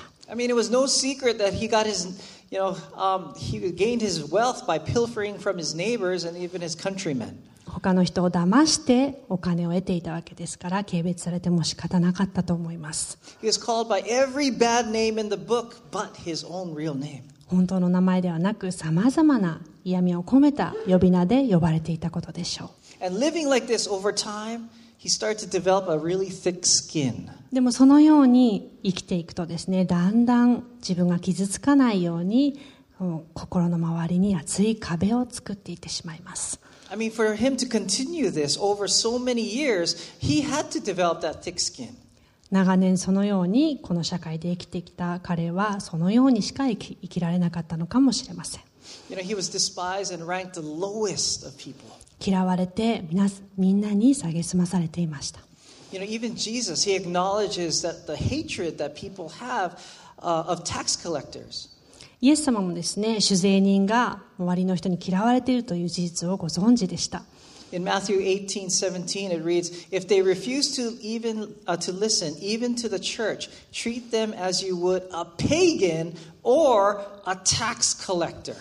[2.50, 6.76] you know, um, he gained his wealth by pilfering from his neighbors and even his
[6.76, 7.36] countrymen.
[7.70, 16.94] 他の人を騙してお金を得ていたわけですから軽蔑されても仕方なかったと思います He was called by every bad name in the book but his own real
[16.94, 17.22] name.
[17.46, 27.30] 本当の名前ではなくさまざまな嫌味を込めた呼び名で呼ばれていたことでしょう And living like this over time, he started to develop a really thick skin.
[27.55, 32.59] でもそのように生きていくとですねだんだん自分が傷つかないように
[32.99, 36.59] うん心の周りに厚い壁を作っていってしまいます
[36.91, 41.21] I mean, for him to continue this over so many years, he had to develop
[41.21, 41.95] that thick skin.
[42.51, 48.61] 長年そのようにこの社会で生きてきた彼はそのようにしか生き生きられなかったのかもしれません
[49.09, 51.85] You know, he was despised and ranked the lowest of people.
[52.19, 55.39] 嫌われて皆みんなに蔑まされていました
[55.92, 59.76] You know, even Jesus, he acknowledges that the hatred that people have
[60.22, 61.68] uh, of tax collectors.
[62.22, 67.22] イエス様もですね酒税人が周りの人に嫌われているという事実をご存知でした
[67.72, 72.74] In Matthew 18, 17, it reads, If they refuse to even uh, to listen, even
[72.74, 78.56] to the church, treat them as you would a pagan or a tax collector.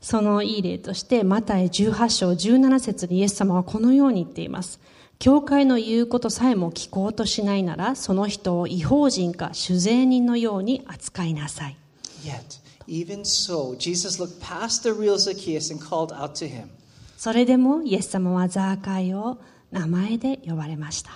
[0.00, 4.80] そのいい例としてマタイ18章17節にイエス様はこのように言っています
[5.23, 11.77] 教会の言うことさえも聞こうとしないならその人を違法人か酒税人のように扱いなさい
[12.25, 12.59] Yet,
[12.89, 16.67] even so, Jesus looked past the real Zacchaeus and called out to him.
[17.15, 19.37] それでもイエス様はザーカイを
[19.71, 21.11] 名前で呼ばれました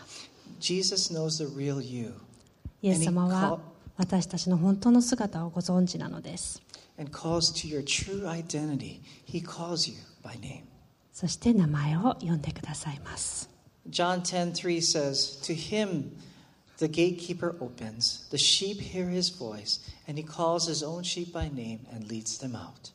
[0.62, 2.14] Jesus knows the real you
[2.82, 3.60] イエス様は
[3.98, 6.62] 私たちの本当の姿をご存知なのです
[6.98, 9.02] and calls to your true identity.
[9.30, 10.62] He calls you by name.
[11.12, 13.57] そして名前を呼んでくださいます
[13.90, 16.12] John 10:3 says, "To him
[16.78, 18.28] the gatekeeper opens.
[18.30, 22.40] The sheep hear his voice, and he calls his own sheep by name and leads
[22.40, 22.92] them out."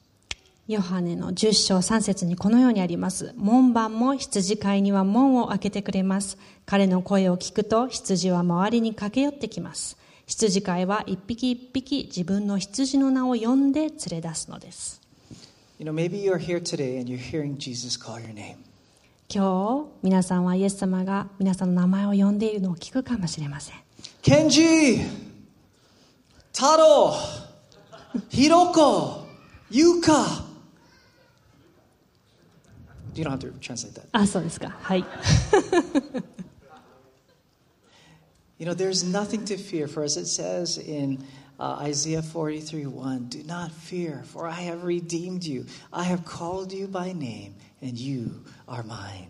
[0.68, 15.00] ヨハネの10章3節にこのようにあります門番も羊飼いには門を開けてくれます彼の声を聞くと羊は周りに駆け寄ってきます羊飼いは一匹一匹自分の羊の名を呼んで連れ出すのです
[15.80, 18.58] You know, maybe you're here today and you're hearing Jesus call your name.
[19.34, 23.76] 今日皆さんはイエス様が皆さんの名前を呼んでいるのを聞くかもしれません
[24.22, 25.08] Kenji,
[26.52, 27.14] Taro,
[28.28, 29.24] Hiroko,
[29.70, 30.44] Yuka.
[33.14, 34.04] You don't have to translate that.
[34.12, 35.04] あそうですかはい
[38.58, 41.24] You know, there's nothing to fear, for as it says in
[41.58, 45.64] uh, Isaiah 43 1 Do not fear, for I have redeemed you.
[45.92, 48.30] I have called you by name, and you
[48.66, 49.28] are mine.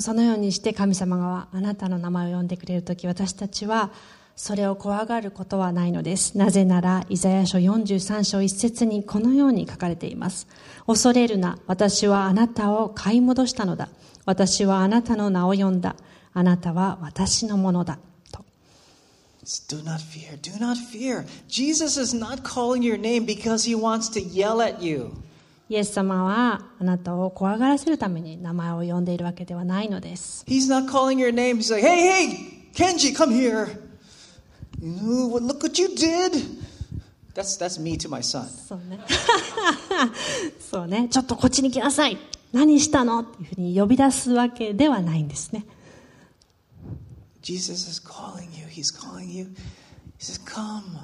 [0.00, 3.90] そのようにして神様があなたの名前を呼んでくれるとき私たちは
[4.36, 10.46] それを怖がることはないのですなぜならイザヤ書43章1節にこのように書かれています
[10.86, 13.88] 恐れるな私はあなたを買い戻したのだ
[14.24, 15.96] 私はあなたの名を呼んだ
[16.32, 17.98] あなたは私のものだ
[18.30, 18.44] と
[19.44, 21.24] Do not fear, do not fear.
[21.48, 25.10] Jesus is not calling your name because he wants to yell at you.
[25.68, 31.58] イエス様はあなたを怖がらせるために名前を呼んでいるわけではないのです He's not calling your name.
[31.58, 33.68] He's like, hey, hey, Kenji, come here.
[34.82, 36.32] Ooh, look what you did.
[37.34, 38.46] That's, that's me to my son.
[38.46, 38.98] そうね
[40.58, 42.16] そうねちょっとこっちに来なさい
[42.52, 45.64] 何したのっていうふうに呼び出すわけではないんですね
[47.42, 48.66] Jesus is calling you.
[48.66, 49.54] He's calling you.
[50.18, 50.98] He says, Come.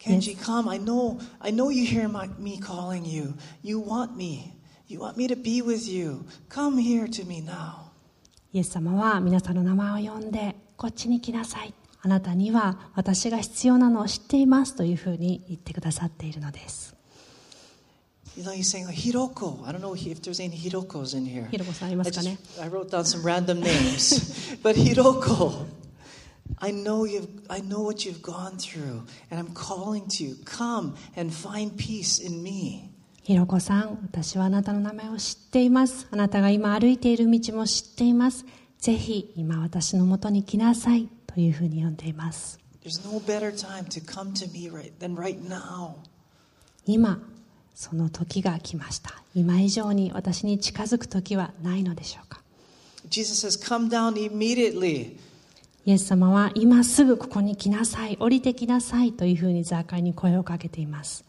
[0.00, 0.68] Kenji, come.
[0.68, 3.34] I know, I know you hear my, me calling you.
[3.62, 4.54] You want me.
[4.86, 6.24] You want me to be with you.
[6.48, 7.90] Come here to me now.
[8.52, 11.72] イエス様は皆さんの名前を呼んでこっちに来なさい
[12.02, 16.96] あなたには私が必要なのを知っていますというふうに言ってくださっているのです
[18.36, 19.66] You know, he's saying, like, Hiroko.
[19.66, 21.48] I don't know if there's any Hirokos in here.
[21.50, 22.28] ひろこさんいま I, just,
[22.60, 24.56] I wrote down some random names.
[24.62, 25.66] but Hiroko,
[26.62, 28.56] I know you've, I know what you've gone
[33.22, 36.06] ひろこさん、私はあなたの名前を知っています。
[36.10, 38.44] あなたが今歩いている道も知っています。
[38.78, 42.58] ぜひ今私のもとに来なさいというふうに呼んでいます。
[46.86, 47.20] 今、
[47.74, 49.22] その時が来ました。
[49.34, 52.40] 今以上に私に近づく時はないのでしょうか？
[55.86, 61.24] イエス様は今すぐここに来なさい降りてきなさいというふうにザーカイに声をかけています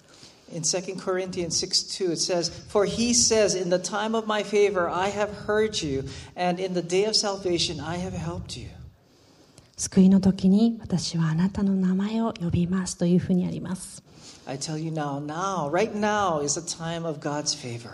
[0.53, 4.43] In 2 Corinthians 6 2, it says, For he says, In the time of my
[4.43, 6.03] favor I have heard you,
[6.35, 8.67] and in the day of salvation I have helped you.
[9.77, 14.03] 救いの時に私はあなたの名前を呼びますというふうにあります
[14.45, 17.93] I tell you now, now, right now is the time of God's favor.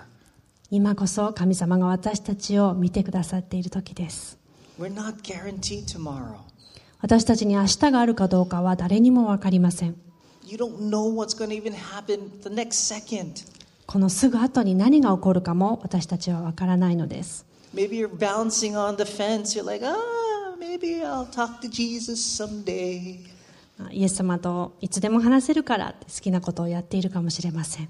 [0.70, 4.38] 今こそ神様が私たちを見てくださっている時です
[4.80, 6.47] We're not guaranteed tomorrow.
[7.00, 9.96] 私たちに明日があるかどうかは誰にも分かりません。
[13.86, 17.46] このすぐ後に何が起こるかも私たちは分からないのです。
[23.92, 27.90] イエス様といつでも話せるから好きなことをやっているかもしれません。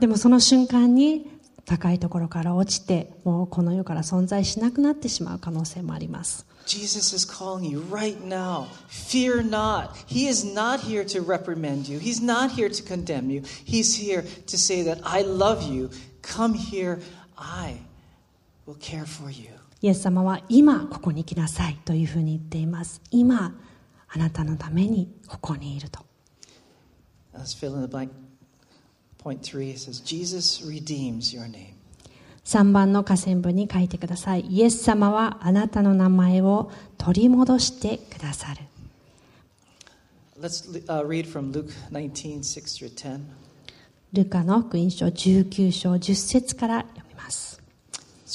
[0.00, 1.37] でもその瞬間に
[1.68, 8.66] 高いところから落ちてもうこの世から存在しなくなってしまう可能性もあります Jesus is calling you right now.
[8.88, 9.92] Fear not.
[10.06, 11.98] He is not here to reprimand you.
[11.98, 13.42] He's not here to condemn you.
[13.64, 15.88] He's here to say that I love you.
[16.20, 17.00] Come here.
[17.38, 17.76] I
[18.66, 19.48] will care for you.
[19.80, 23.54] イエス様は今ここに来なさいというふうに言っています今
[24.08, 26.00] あなたのためにここにいると
[27.32, 28.10] Let's fill in the blank.
[32.44, 34.46] 3番の河川部に書いてください。
[34.48, 38.62] イエス様はあなたの名前を取り戻してくださる。
[44.12, 47.07] ルカの福音書19章10節から読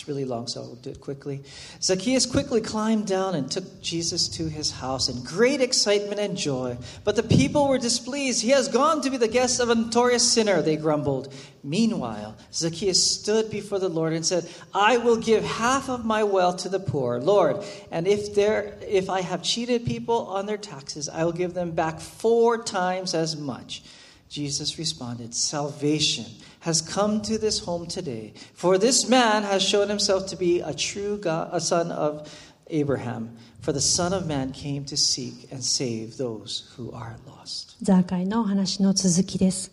[0.06, 1.44] Really long, so I'll do it quickly.
[1.82, 6.78] Zacchaeus quickly climbed down and took Jesus to his house in great excitement and joy.
[7.06, 8.42] But the people were displeased.
[8.42, 11.34] He has gone to be the guest of a notorious sinner, they grumbled.
[11.64, 16.58] Meanwhile, Zacchaeus stood before the Lord and said, I will give half of my wealth
[16.64, 21.08] to the poor, Lord, and if, there, if I have cheated people on their taxes,
[21.08, 23.84] I will give them back four times as much.
[24.28, 26.26] Jesus responded, Salvation
[26.64, 30.74] has come to this home today, for this man has shown himself to be a
[30.74, 32.28] true God, a son of
[32.70, 33.38] Abraham.
[33.62, 37.78] For the Son of Man came to seek and save those who are lost.
[37.82, 39.72] ザーカイのお話の続きです。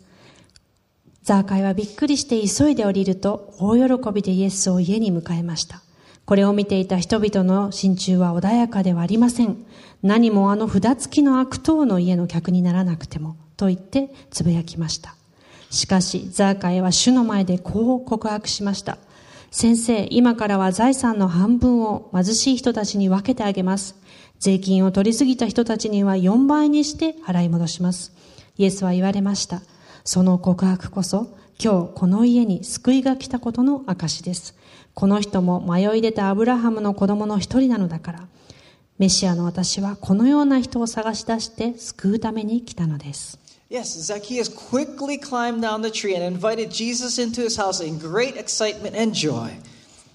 [1.23, 5.81] ザーカイはびっくりして急いで降りると大喜びでイエスを家に迎えました。
[6.23, 9.65] これを見ていた人々の心中は穏やかではありません。
[10.03, 15.15] 何もあの札付きの悪党の家の客にならなくても、と言ってつぶやきました。
[15.71, 18.99] しかし、ザーカイは主の前でこう告白しました。
[19.49, 23.95] 先生、今からは財産の半分を貧しい人たちに分けてあげます。
[24.39, 28.13] 税金を取りすぎた人たちには4倍にして払い戻します。
[28.57, 29.61] イエスは言われました。
[30.03, 34.55] その告白こそ、今日この家に救いが来たことの証です。
[34.93, 38.27] この人も迷い出たアブラハムの子供の一人なのだから。
[39.01, 43.39] メシアの私はこのような人を探し出して救うために来たのです
[43.71, 48.35] Yes, Zacchaeus quickly climbed down the tree and invited Jesus into his house in great
[48.35, 49.55] excitement and joy.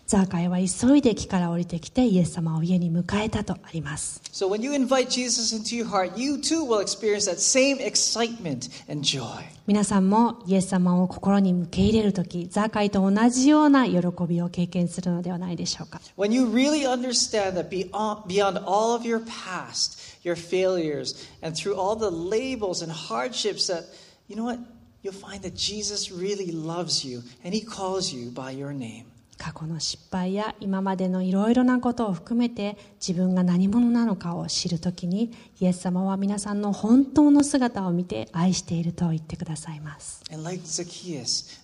[0.06, 7.78] ザーカイは急いで木から降りてきてイエス様を家に迎えたとあります So when you invite Jesus into your heart, you too will experience that same
[7.78, 9.26] excitement and joy.
[9.66, 13.98] 皆さんもイエス様を心に受け入れる時ザーカイと同じような喜
[14.28, 21.96] びを経験するのではないでしょうか When you really understand that beyond all of your past, your failures, and through all
[21.96, 23.86] the labels and hardships that,
[24.28, 24.60] you know what?
[25.02, 29.06] You'll find that Jesus really loves you and he calls you by your name.
[29.38, 32.76] 過去の失敗や今までのいろいろなことを含めて
[33.06, 41.60] 自分が何者なのかを知るときにイエス様は皆さんの本当の姿を見て愛していると言ってくださいます like Zacchaeus.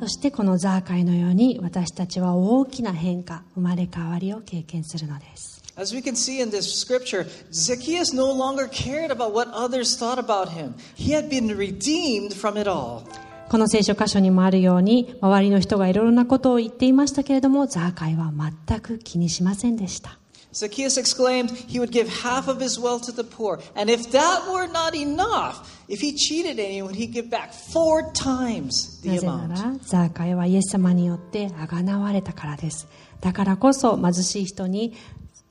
[0.00, 9.96] そしてこのザーカイのように私たちは大きな変化生まれ変わりを経験するのです As we can see in this scripture, Zacchaeus no longer cared about what others
[9.96, 10.74] thought about him.
[10.94, 13.04] He had been redeemed from it all.
[13.50, 20.18] この聖書箇所にもあるように周りの人がいろいろなことを言っていましたけれどもザーカイは全く気にしませんでした
[20.52, 23.60] Zacchaeus exclaimed he would give half of his wealth to the poor.
[23.76, 29.00] And if that were not enough, if he cheated anyone, he'd give back four times
[29.02, 29.48] the なぜな amount.
[29.48, 32.88] らザーカイはイエス様によってあがなわれたからです
[33.20, 34.94] だからこそ貧しい人に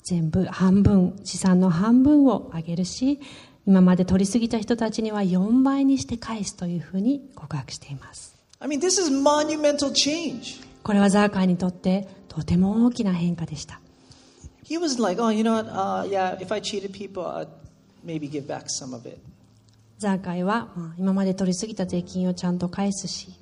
[0.04, 3.20] 全部半分資産の半分をあげるし
[3.70, 8.36] 今まで取りすぎた人たちには4倍にして返すというふうに告白しています。
[10.82, 13.80] これはザーカイにとってとても大きな変化でした。
[20.00, 23.36] ザーカイは、今まで取りすぎた税金をちゃんと返すし、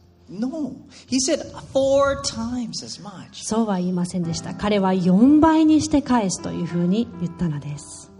[3.46, 4.54] そうは言いませんでした。
[4.54, 8.17] 彼は4倍にして返すというふうに言ったのです。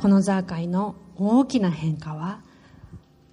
[0.00, 2.40] このザーカイの大きな変化は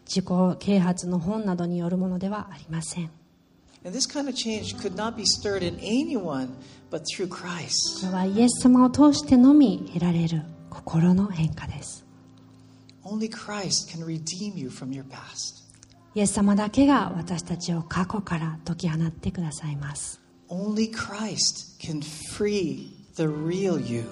[0.06, 0.26] 自己
[0.60, 3.10] 啓発の本などによるものではありません。
[8.02, 12.06] これはイエス様を通してのみ得られる心の変化です。
[16.16, 20.20] イエス様だけが私たちを過去から解き放ってくださいます。
[20.49, 24.05] Only Christ can free the real you.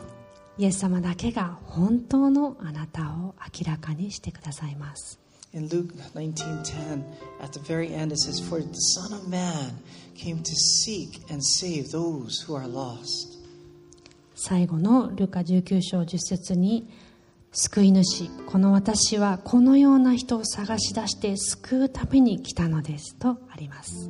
[0.58, 5.18] イエス様だけが本当のあなたを明らかにしてくださいます
[5.54, 7.02] In Luke 19:10,
[7.42, 9.72] at the very end it says, "For the Son of Man
[10.14, 13.38] came to seek and save those who are lost."
[14.34, 16.88] 最後のルカ19章10節に
[17.51, 24.09] 救い主この私はこのような人を探し出して救うために来たのですとあります。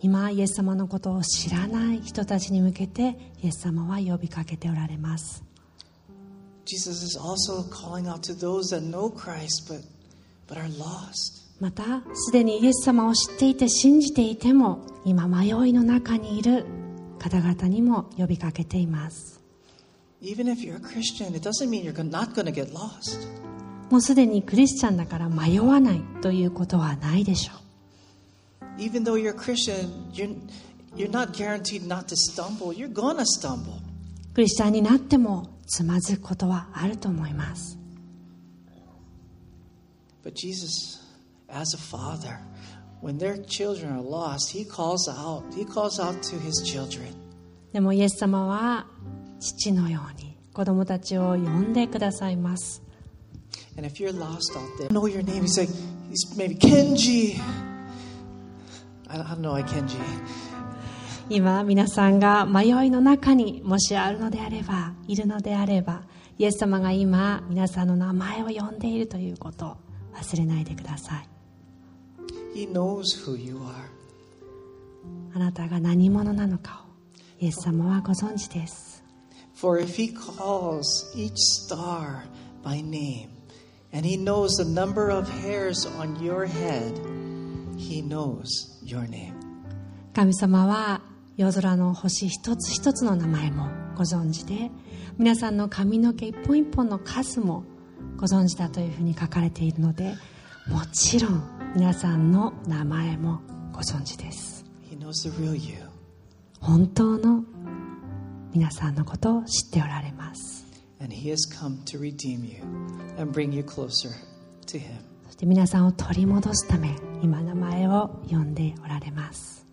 [0.00, 5.44] 今イエス様のことを知らない人たちに向けてイエス様は呼びかけておられます。
[11.60, 16.81] またすでにイエス様を知っていて信じていても今迷いの中にいる。
[17.22, 19.40] 方々にも呼びかけています。
[23.90, 27.56] もうすでにクリスチャンだから迷わないということはないでしょう。
[34.34, 37.78] クリスチャンになってもつまずくことはあると思います、
[43.02, 45.42] when their children are lost, he calls out.
[45.54, 47.12] He calls out to his children.
[47.72, 48.86] でもイエス様は
[49.40, 52.82] 父のように子供たちを呼んでくださいます
[53.76, 55.42] And if you're lost out there, know your name.
[55.42, 55.72] He's like,
[56.10, 57.40] he's maybe Kenji.
[59.08, 59.96] I, don't know, I Kenji.
[61.30, 66.02] 今皆さんが迷いの中にもしあるのであればいるのであれば
[66.36, 69.76] イエス様が今皆さんの名前を呼んでいるということを
[70.14, 71.31] 忘れないでください
[72.54, 73.90] He knows who you are.
[75.34, 79.02] あなたが何者なのかをイエス様はご存知です
[79.54, 80.84] For if he calls
[81.16, 82.24] each star
[82.62, 83.28] by name,
[83.92, 86.94] and he knows the number of hairs on your head,
[87.76, 88.44] he knows
[88.84, 89.32] your name.
[90.14, 91.00] 神様は
[91.36, 94.70] 夜空の星一つ一つの名前もご存知で
[95.18, 97.64] 皆さんの髪の毛一本一本の数も
[98.16, 100.14] ご存知だというふうに書かれているので
[100.68, 101.42] もちろん
[101.74, 103.40] 皆さんの名前も
[103.72, 105.76] ご存知です He knows the real you.
[106.60, 107.44] 本当の
[108.54, 110.64] 皆さんのことを知っておられます
[111.00, 112.62] And he has come to redeem you
[113.18, 114.10] and bring you closer
[114.66, 115.00] to Him.
[115.26, 119.66] そして皆さんを取り戻すため今名前を呼んでおられます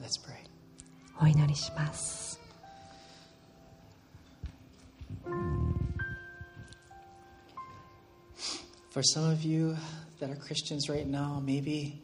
[0.00, 0.48] Let's pray.
[1.22, 2.40] お祈りします
[8.90, 9.76] For some of you
[10.20, 12.00] that are Christians right now, maybe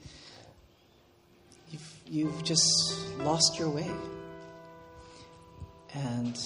[1.71, 2.63] you've, you've just
[3.19, 3.91] lost your way.
[5.95, 6.39] And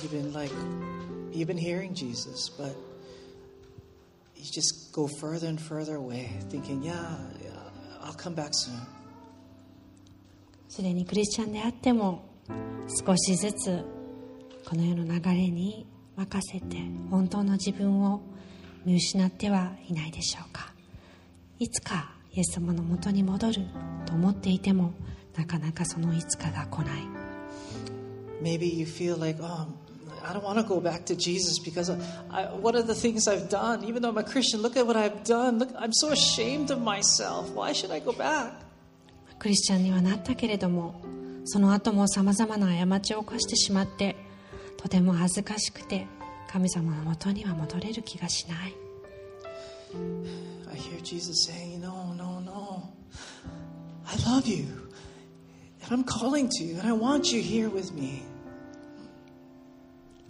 [0.00, 0.52] you've been like,
[1.32, 2.74] you've been hearing Jesus, but
[4.36, 7.50] you just go further and further away, thinking, yeah, yeah
[8.02, 8.80] I'll come back soon.
[10.68, 12.24] すでにクリスチャンであっても
[13.04, 13.84] 少しずつ
[14.64, 15.84] この世の流れに
[16.16, 16.76] 任せて
[17.10, 18.22] 本当の自分を
[18.84, 20.72] 見失ってはいないでしょうか
[21.58, 23.54] いつかイエス様のもとに戻る
[24.06, 24.92] と思っていても
[25.36, 27.00] なかなかそのいつかが来ない
[28.42, 29.66] Maybe you feel like, oh,
[30.24, 31.90] I don't want to go back to Jesus because
[32.30, 33.84] I, what are the things I've done?
[33.84, 35.58] Even though I'm a Christian, look at what I've done.
[35.58, 37.50] Look, I'm so ashamed of myself.
[37.50, 38.52] Why should I go back?
[39.38, 41.00] クリスチャンにはなったけれども
[41.44, 44.14] その後もさまざまな過ちを犯してしまって
[44.76, 46.06] とても恥ずかしくて
[46.52, 48.74] 神様のもとには戻れる気がしない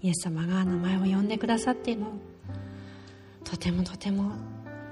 [0.03, 2.09] イエス様が名前を呼んでくださっても
[3.43, 4.33] とてもとても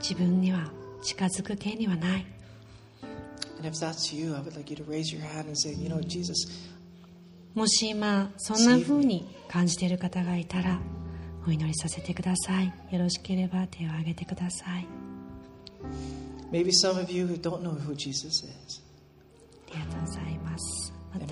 [0.01, 0.70] 自分には
[1.03, 2.26] 近づく権にはない。
[7.55, 10.81] もし今そんなふうに感じている方がいたら。
[12.90, 14.86] よろしければ手を挙げてください。
[19.70, 20.92] ありがとうございます。
[21.14, 21.26] And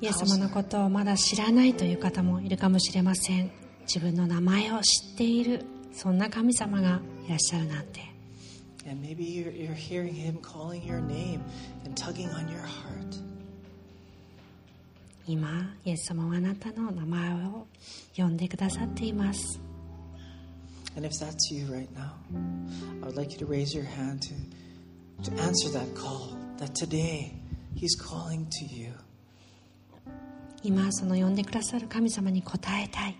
[0.00, 3.50] イエス様のことをまだ知らないという方もいるかもしれません。
[3.82, 8.00] 自分の名前を知っているそんな神様がいらっしゃるなんて。
[15.26, 17.66] 今イエス様はあなたの名前を
[18.16, 19.60] 呼んでくださっています
[20.94, 22.12] And if that's you right now,
[23.02, 26.36] I would like you to raise your hand to, to answer that call.
[26.58, 27.32] That today
[27.74, 28.92] he's calling to you.
[30.62, 33.16] 今その呼んでくださる神様に応えたい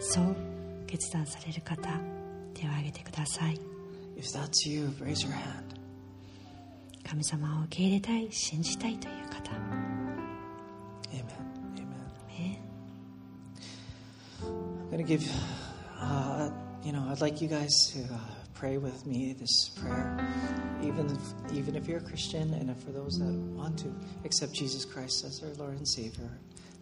[0.00, 0.36] そう
[0.86, 1.88] 決断される方
[2.52, 3.60] 手を挙げてください
[4.16, 5.78] If that's you, raise your hand.
[7.08, 9.87] 神様を受け入れたい信じたいという方
[14.97, 15.29] going to give,
[15.99, 16.49] uh,
[16.83, 18.17] you know, I'd like you guys to uh,
[18.53, 20.17] pray with me this prayer,
[20.81, 23.93] even if, even if you're a Christian, and if for those that want to
[24.25, 26.29] accept Jesus Christ as their Lord and Savior.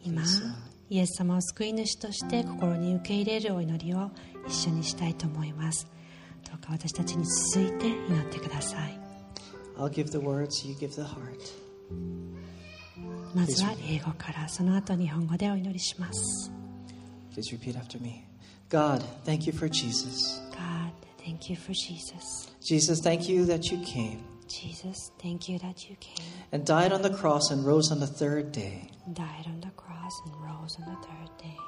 [0.03, 4.11] 今 please, uh, イエス様を救い主として心に受け入れるお祈りを
[4.45, 5.87] 一緒にしたいと思います
[6.43, 8.99] どうか私たちに続いて祈ってください
[9.77, 11.39] I'll give the words, you give the heart.
[13.33, 16.51] まずは英語からその後日本語でお祈りします
[17.36, 18.24] Please repeat after me.
[18.70, 20.40] God, thank you for Jesus.
[20.52, 20.90] God,
[21.22, 25.96] thank you for Jesus Jesus, thank you that you came Jesus, thank you that you
[26.00, 28.88] came and died on the cross and rose on the third day.
[29.12, 31.58] died on the cross and rose on the third day.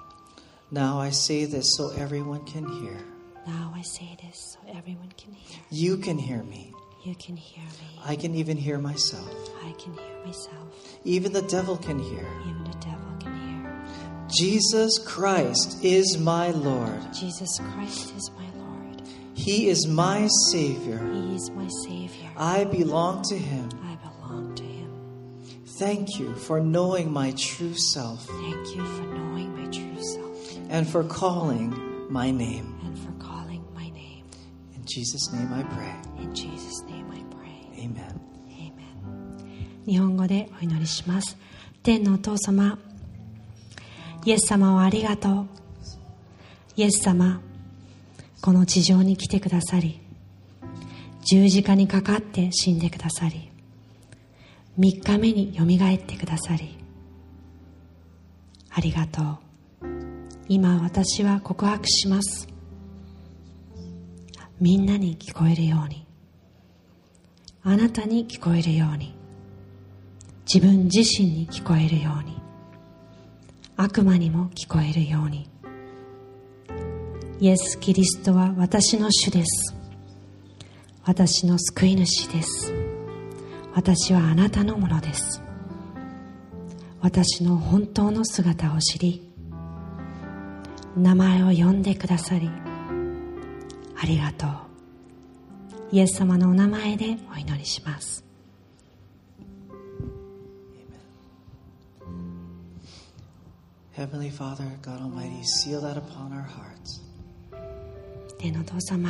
[0.71, 3.05] Now I say this so everyone can hear.
[3.47, 5.61] Now I say this so everyone can hear.
[5.71, 6.73] You can hear me.
[7.05, 8.01] You can hear me.
[8.07, 9.29] I can even hear myself.
[9.63, 10.99] I can hear myself.
[11.05, 12.27] Even the devil can hear.
[12.49, 13.58] Even the devil can hear.
[14.28, 17.02] Jesus Christ is my Lord.
[17.14, 19.02] Jesus Christ is my Lord.
[19.36, 20.98] He is my Savior.
[21.14, 22.32] He is my Savior.
[22.38, 23.70] I belong to Him.
[23.84, 24.90] I belong to Him.
[25.78, 30.88] Thank you for knowing my true self Thank you for knowing my true self and
[30.88, 31.74] for calling
[32.12, 32.80] my name.
[32.84, 34.24] and for calling my name.
[34.76, 36.24] In Jesus' name I pray.
[36.24, 37.84] In Jesus' name I pray.
[37.84, 38.20] Amen.
[38.50, 41.36] Amen 日本語でお祈りします
[41.84, 42.78] 天のお父様
[44.25, 45.47] イエス様をありがとう。
[46.77, 47.41] イエス様
[48.41, 50.01] この地上に来てくださり
[51.25, 53.51] 十字架にかかって死んでくださり
[54.79, 56.79] 3日目によみがえってくださり
[58.71, 59.39] ありがとう。
[60.49, 62.47] 今私は告白します。
[64.61, 66.07] みんなに聞こえるように。
[67.65, 69.15] あなたに聞こえるように。
[70.53, 72.38] 自分自身に聞こえるように。
[73.81, 75.49] 悪魔にも聞こえるように。
[77.39, 79.73] イエス・キリストは私の主です。
[81.05, 82.75] 私の救い主です。
[83.73, 85.41] 私はあなたのものです。
[87.01, 89.33] 私の本当の姿を知り
[90.97, 92.51] 名前を呼んでくださり
[93.97, 94.51] ありがとう。
[95.93, 98.28] イエス様のお名前でお祈りします。
[103.98, 107.02] Heavenly Father, God Almighty, seal that upon our hearts.
[108.40, 109.10] 天のお父様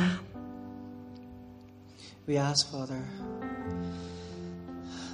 [2.26, 3.02] We ask, Father,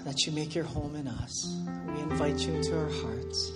[0.05, 1.31] that you make your home in us.
[1.95, 3.53] We invite you into our hearts.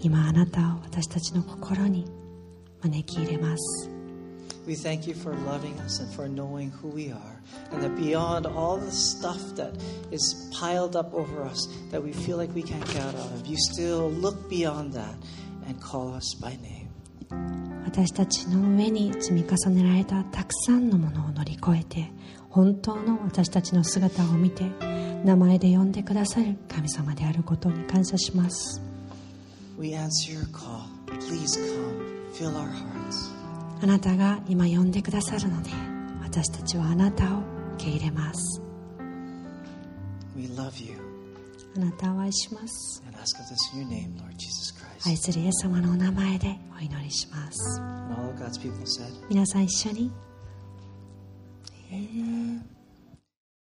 [0.00, 2.04] 今あなたを私たちの心に
[2.82, 3.88] 招き入れます
[4.66, 7.37] We thank you for loving us and for knowing who we are.
[7.72, 9.72] And that beyond all the stuff that
[10.10, 13.56] is piled up over us that we feel like we can't get out of, you
[13.56, 15.14] still look beyond that
[15.66, 16.84] and call us by name.
[17.84, 22.10] 私たちの上に積み重ねられたたくさんのものを乗り越えて
[22.50, 24.64] 本当の私たちの姿を見て
[25.24, 28.82] 名前で呼んでくださる神様であることに感謝します
[29.78, 30.86] We answer your call.
[31.06, 33.30] Please come, fill our hearts.
[33.82, 35.87] あなたが今呼んでくださるので
[36.31, 37.39] 私たちはあなたを
[37.73, 38.61] 受け入れます。
[41.75, 43.03] あなたを愛します。
[43.73, 44.13] Name,
[45.07, 47.81] 愛するイエス様のお名前でお祈りします。
[49.27, 50.11] 皆さん一緒に。
[51.91, 52.78] Amen.